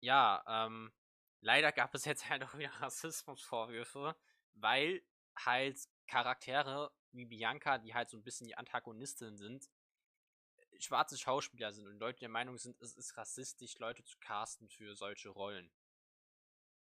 [0.00, 0.92] Ja, ähm,
[1.40, 4.14] leider gab es jetzt halt auch wieder Rassismusvorwürfe,
[4.54, 5.02] weil
[5.38, 9.70] halt Charaktere wie Bianca, die halt so ein bisschen die Antagonistin sind,
[10.78, 14.94] schwarze Schauspieler sind und Leute der Meinung sind, es ist rassistisch, Leute zu casten für
[14.94, 15.72] solche Rollen.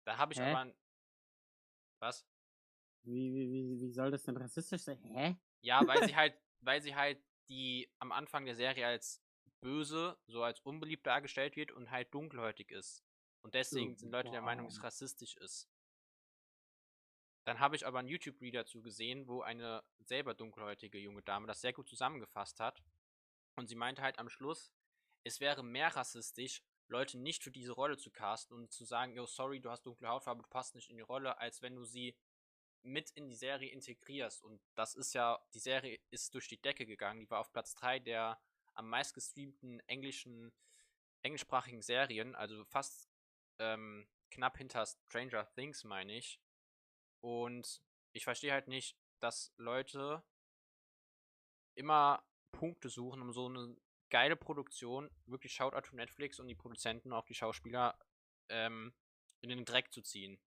[0.05, 0.51] Da habe ich Hä?
[0.51, 0.73] aber
[2.03, 2.25] was?
[3.03, 4.99] Wie, wie, wie, wie soll das denn rassistisch sein?
[5.03, 5.37] Hä?
[5.61, 9.21] Ja, weil sie halt, weil sie halt die am Anfang der Serie als
[9.61, 13.03] böse, so als unbeliebt dargestellt wird und halt dunkelhäutig ist.
[13.43, 15.69] Und deswegen sind Leute der Meinung, es rassistisch ist.
[17.45, 21.59] Dann habe ich aber ein YouTube-Video dazu gesehen, wo eine selber dunkelhäutige junge Dame das
[21.59, 22.81] sehr gut zusammengefasst hat.
[23.55, 24.71] Und sie meinte halt am Schluss,
[25.25, 29.25] es wäre mehr rassistisch, Leute nicht für diese Rolle zu casten und zu sagen, yo,
[29.25, 32.15] sorry, du hast dunkle Hautfarbe, du passt nicht in die Rolle, als wenn du sie
[32.83, 34.43] mit in die Serie integrierst.
[34.43, 37.19] Und das ist ja, die Serie ist durch die Decke gegangen.
[37.19, 38.39] Die war auf Platz 3 der
[38.75, 40.51] am meistgestreamten englischen
[41.23, 43.09] englischsprachigen Serien, also fast
[43.59, 46.39] ähm, knapp hinter Stranger Things, meine ich.
[47.21, 47.81] Und
[48.11, 50.23] ich verstehe halt nicht, dass Leute
[51.75, 53.75] immer Punkte suchen, um so eine
[54.13, 57.97] geile Produktion, wirklich Shoutout to Netflix und die Produzenten auch die Schauspieler
[58.47, 58.93] ähm,
[59.41, 60.39] in den Dreck zu ziehen.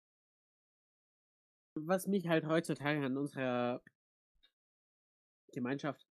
[1.75, 3.83] Was mich halt heutzutage an unserer
[5.53, 6.07] Gemeinschaft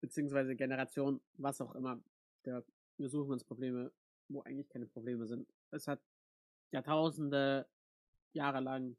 [0.00, 2.02] beziehungsweise Generation, was auch immer,
[2.46, 2.64] der,
[2.96, 3.92] wir suchen uns Probleme,
[4.28, 5.46] wo eigentlich keine Probleme sind.
[5.70, 6.00] Es hat
[6.70, 7.68] Jahrtausende,
[8.32, 8.96] Jahre lang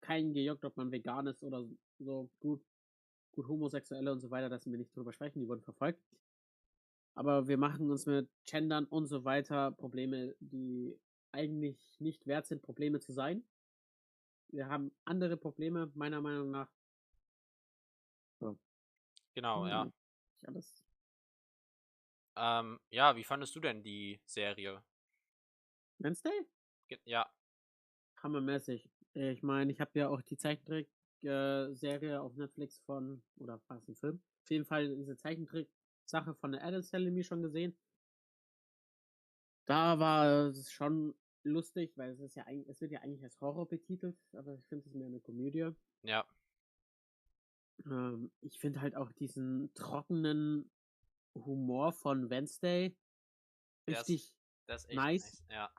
[0.00, 1.68] keinen gejuckt, ob man vegan ist oder
[1.98, 2.30] so.
[2.40, 2.64] Gut,
[3.34, 6.02] gut Homosexuelle und so weiter, dass wir nicht drüber sprechen, die wurden verfolgt.
[7.14, 10.98] Aber wir machen uns mit Gendern und so weiter Probleme, die
[11.32, 13.44] eigentlich nicht wert sind, Probleme zu sein.
[14.48, 16.70] Wir haben andere Probleme, meiner Meinung nach.
[18.40, 18.58] So.
[19.34, 19.92] Genau, hm, ja.
[20.46, 20.84] Alles.
[22.36, 24.82] Ähm, ja, wie fandest du denn die Serie?
[25.98, 26.46] Wednesday?
[27.04, 27.32] Ja.
[28.22, 28.88] Hammermäßig.
[29.14, 30.36] Ich meine, ich habe ja auch die
[31.24, 34.20] Zeichentrick-Serie auf Netflix von, oder fast ein Film.
[34.42, 37.76] Auf jeden Fall diese Zeichentrick-Sache von der Adam Salami schon gesehen.
[39.66, 43.40] Da war es schon lustig, weil es ist ja eigentlich, es wird ja eigentlich als
[43.40, 45.70] Horror betitelt, aber ich finde es mehr eine Komödie.
[46.02, 46.26] Ja.
[47.86, 50.70] Ähm, ich finde halt auch diesen trockenen
[51.34, 52.94] Humor von Wednesday
[53.88, 54.34] richtig
[54.66, 55.22] das, das nice.
[55.22, 55.44] nice.
[55.50, 55.72] Ja.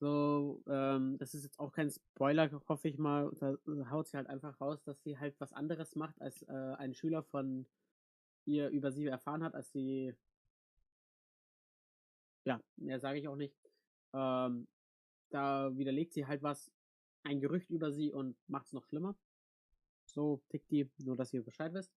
[0.00, 3.32] So, ähm, das ist jetzt auch kein Spoiler, hoffe ich mal.
[3.40, 3.56] Da
[3.90, 7.24] haut sie halt einfach raus, dass sie halt was anderes macht, als äh, ein Schüler
[7.24, 7.66] von
[8.44, 10.14] ihr über sie erfahren hat, als sie.
[12.44, 13.56] Ja, mehr sage ich auch nicht.
[14.14, 14.68] Ähm,
[15.30, 16.70] da widerlegt sie halt was,
[17.24, 19.16] ein Gerücht über sie und macht es noch schlimmer.
[20.06, 21.92] So tickt die, nur dass ihr Bescheid wisst.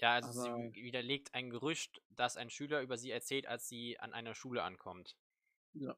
[0.00, 4.00] Ja, also Aber sie widerlegt ein Gerücht, das ein Schüler über sie erzählt, als sie
[4.00, 5.16] an einer Schule ankommt.
[5.74, 5.96] Ja.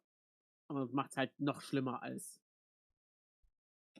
[0.68, 2.40] Aber macht es halt noch schlimmer als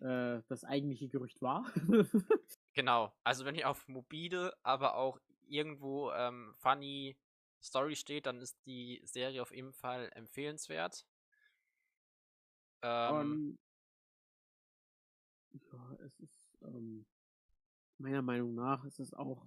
[0.01, 1.71] äh, das eigentliche Gerücht war.
[2.73, 3.15] genau.
[3.23, 7.17] Also wenn ihr auf mobile, aber auch irgendwo ähm, funny
[7.63, 11.07] Story steht, dann ist die Serie auf jeden Fall empfehlenswert.
[12.83, 13.59] Ähm,
[15.53, 17.07] ja, es ist ähm,
[17.99, 19.47] meiner Meinung nach ist es auch.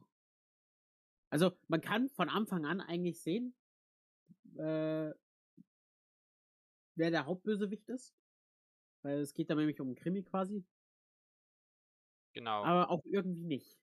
[1.30, 3.53] Also man kann von Anfang an eigentlich sehen,
[4.57, 5.13] äh,
[6.97, 8.13] wer der Hauptbösewicht ist.
[9.03, 10.65] Weil es geht da nämlich um Krimi quasi.
[12.33, 12.63] Genau.
[12.63, 13.79] Aber auch irgendwie nicht.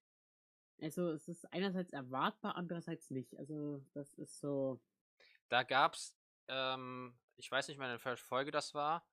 [0.81, 3.37] Also es ist einerseits erwartbar, andererseits nicht.
[3.39, 4.81] Also das ist so.
[5.49, 6.17] Da gab's,
[6.49, 9.07] ähm, ich weiß nicht mehr, in welcher Folge das war,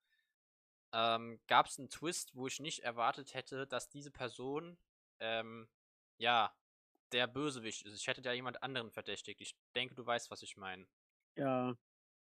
[0.94, 4.78] ähm, gab es einen Twist, wo ich nicht erwartet hätte, dass diese Person,
[5.20, 5.70] ähm,
[6.18, 6.54] ja,
[7.12, 7.96] der Bösewicht ist.
[7.96, 9.42] Ich hätte da jemand anderen verdächtigt.
[9.42, 10.88] Ich denke, du weißt, was ich meine.
[11.36, 11.78] Ja,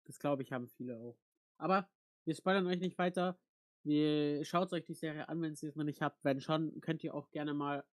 [0.06, 1.18] das glaube ich, haben viele auch.
[1.64, 1.90] Aber
[2.26, 3.40] wir spoilern euch nicht weiter.
[3.84, 6.22] Wir schaut euch die Serie an, wenn ihr es noch nicht habt.
[6.26, 7.86] Wenn schon, könnt ihr auch gerne mal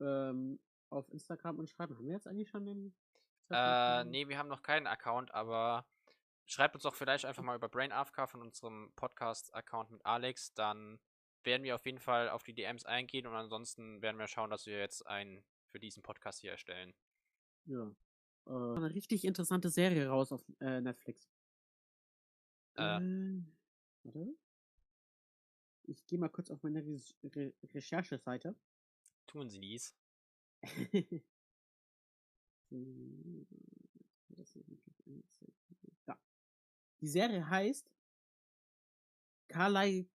[0.00, 0.60] ähm,
[0.90, 1.96] auf Instagram und schreiben.
[1.96, 2.94] Haben wir jetzt eigentlich schon den?
[3.50, 5.88] Äh, nee, wir haben noch keinen Account, aber
[6.46, 10.54] schreibt uns doch vielleicht einfach mal über Brain AFK von unserem Podcast-Account mit Alex.
[10.54, 11.00] Dann
[11.42, 14.66] werden wir auf jeden Fall auf die DMs eingehen und ansonsten werden wir schauen, dass
[14.66, 16.94] wir jetzt einen für diesen Podcast hier erstellen.
[17.64, 17.90] Ja.
[18.46, 21.28] Äh, eine richtig interessante Serie raus auf äh, Netflix.
[22.76, 23.42] Äh, äh,
[24.02, 24.36] warte.
[25.84, 28.56] Ich gehe mal kurz auf meine Re Re Rechercheseite.
[29.26, 29.96] Tun Sie dies.
[36.06, 36.18] ja.
[37.00, 37.90] Die Serie heißt
[39.48, 40.08] Kaleidoskop.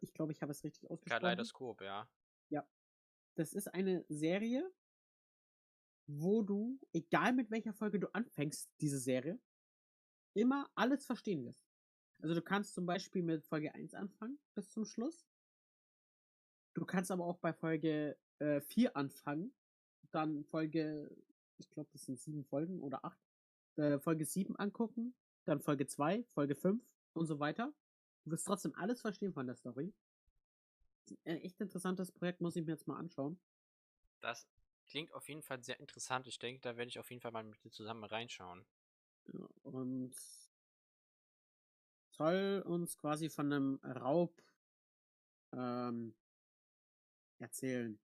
[0.00, 1.20] Ich glaube, ich habe es richtig ausgesprochen.
[1.20, 2.08] Kaleidoskop, ja.
[2.50, 2.68] Ja.
[3.34, 4.70] Das ist eine Serie,
[6.06, 9.40] wo du, egal mit welcher Folge du anfängst, diese Serie,
[10.34, 11.64] immer alles verstehen wirst.
[12.20, 15.26] Also du kannst zum Beispiel mit Folge 1 anfangen bis zum Schluss.
[16.74, 19.54] Du kannst aber auch bei Folge äh, 4 anfangen,
[20.10, 21.10] dann Folge,
[21.58, 23.20] ich glaube, das sind sieben Folgen oder acht,
[23.76, 25.14] äh, Folge 7 angucken,
[25.44, 26.82] dann Folge 2, Folge 5
[27.14, 27.72] und so weiter.
[28.24, 29.92] Du wirst trotzdem alles verstehen von der Story.
[31.24, 33.38] Ein echt interessantes Projekt, muss ich mir jetzt mal anschauen.
[34.20, 34.48] Das
[34.86, 36.26] klingt auf jeden Fall sehr interessant.
[36.26, 38.64] Ich denke, da werde ich auf jeden Fall mal mit dir zusammen reinschauen.
[39.32, 40.14] Ja, und
[42.10, 44.42] soll uns quasi von einem Raub
[45.52, 46.14] ähm,
[47.38, 47.98] erzählen.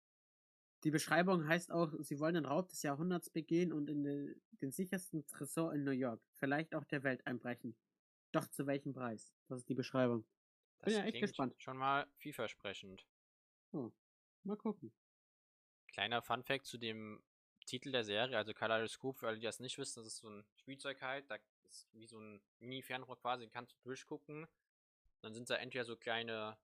[0.84, 4.72] Die Beschreibung heißt auch, sie wollen den Raub des Jahrhunderts begehen und in den, den
[4.72, 7.76] sichersten Tresor in New York, vielleicht auch der Welt einbrechen.
[8.32, 9.32] Doch zu welchem Preis?
[9.48, 10.24] Das ist die Beschreibung.
[10.82, 11.54] Bin ja echt gespannt.
[11.58, 13.06] Schon mal vielversprechend.
[13.72, 13.90] Oh,
[14.44, 14.92] mal gucken.
[15.88, 17.22] Kleiner Funfact zu dem
[17.70, 20.44] Titel der Serie, also Kaleidoskop, für alle, die das nicht wissen, das ist so ein
[20.56, 21.36] Spielzeug halt, da
[21.68, 24.48] ist wie so ein Mini-Fernrohr quasi, kannst du durchgucken.
[25.22, 26.58] Dann sind da entweder so kleine,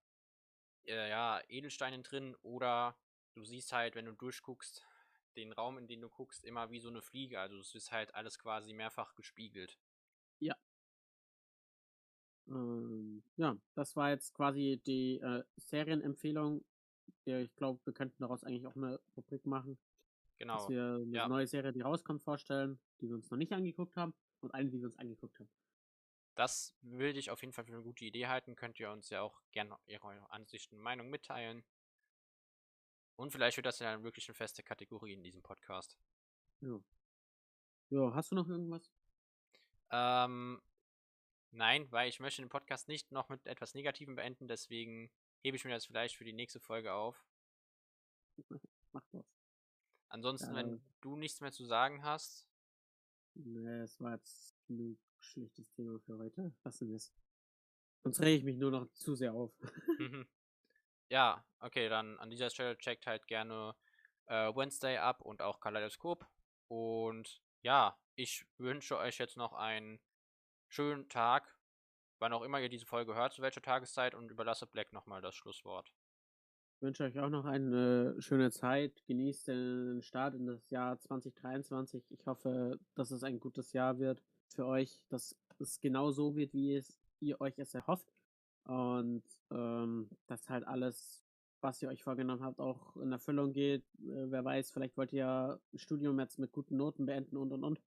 [0.85, 2.99] äh, ja, Edelsteine drin oder
[3.35, 4.85] du siehst halt, wenn du durchguckst,
[5.37, 7.39] den Raum, in den du guckst, immer wie so eine Fliege.
[7.39, 9.79] Also es ist halt alles quasi mehrfach gespiegelt.
[10.41, 10.57] Ja.
[12.49, 16.65] Ähm, ja, das war jetzt quasi die äh, Serienempfehlung.
[17.27, 19.79] Ich glaube, wir könnten daraus eigentlich auch eine Rubrik machen.
[20.39, 20.57] Genau.
[20.57, 21.29] Dass wir eine ja.
[21.29, 24.79] neue Serie, die rauskommt, vorstellen, die wir uns noch nicht angeguckt haben und eine, die
[24.79, 25.49] wir uns angeguckt haben.
[26.35, 28.57] Das würde ich auf jeden Fall für eine gute Idee halten.
[28.57, 31.65] Könnt ihr uns ja auch gerne eure Ansichten und Meinung mitteilen.
[33.17, 35.97] Und vielleicht wird das ja dann wirklich eine feste Kategorie in diesem Podcast.
[36.61, 36.79] Ja.
[37.89, 38.91] Ja, hast du noch irgendwas?
[39.91, 40.61] Ähm,
[41.53, 45.11] nein, weil ich möchte den Podcast nicht noch mit etwas Negativem beenden, deswegen
[45.43, 47.25] hebe ich mir das vielleicht für die nächste Folge auf.
[48.93, 49.36] Mach das.
[50.09, 50.57] Ansonsten, Ja.
[50.57, 52.49] wenn du nichts mehr zu sagen hast,
[53.39, 56.55] Nee, es war jetzt ein schlechtes Thema für heute.
[56.65, 57.13] Lassen wir es.
[58.03, 59.53] Sonst rege ich mich nur noch zu sehr auf.
[60.01, 60.27] Mhm.
[61.11, 63.75] ja, okay, dann an dieser Stelle checkt halt gerne
[64.27, 66.27] äh, Wednesday ab und auch Kaleidoskop.
[66.69, 70.01] Und ja, ich wünsche euch jetzt noch einen
[70.69, 71.59] schönen Tag,
[72.19, 75.35] wann auch immer ihr diese Folge hört, zu welcher Tageszeit und überlasse Black nochmal das
[75.35, 75.93] Schlusswort.
[76.81, 79.03] Wünsche euch auch noch eine schöne Zeit.
[79.07, 82.05] Genießt den Start in das Jahr 2023.
[82.11, 86.53] Ich hoffe, dass es ein gutes Jahr wird für euch, dass es genau so wird,
[86.53, 88.13] wie es ihr euch es erhofft.
[88.65, 91.25] Und ähm, dass halt alles,
[91.63, 93.83] was ihr euch vorgenommen habt, auch in Erfüllung geht.
[94.01, 97.53] Äh, wer weiß, vielleicht wollt ihr ja ein Studium jetzt mit guten Noten beenden und
[97.53, 97.81] und und.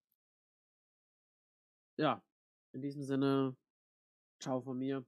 [1.98, 2.24] Ja,
[2.72, 3.56] in diesem Sinne,
[4.40, 5.06] ciao von mir.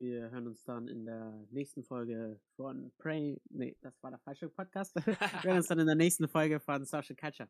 [0.00, 3.40] Wir hören uns dann in der nächsten Folge von Pray.
[3.50, 4.94] Nee, das war der falsche Podcast.
[5.06, 7.48] Wir hören uns dann in der nächsten Folge von Social Culture.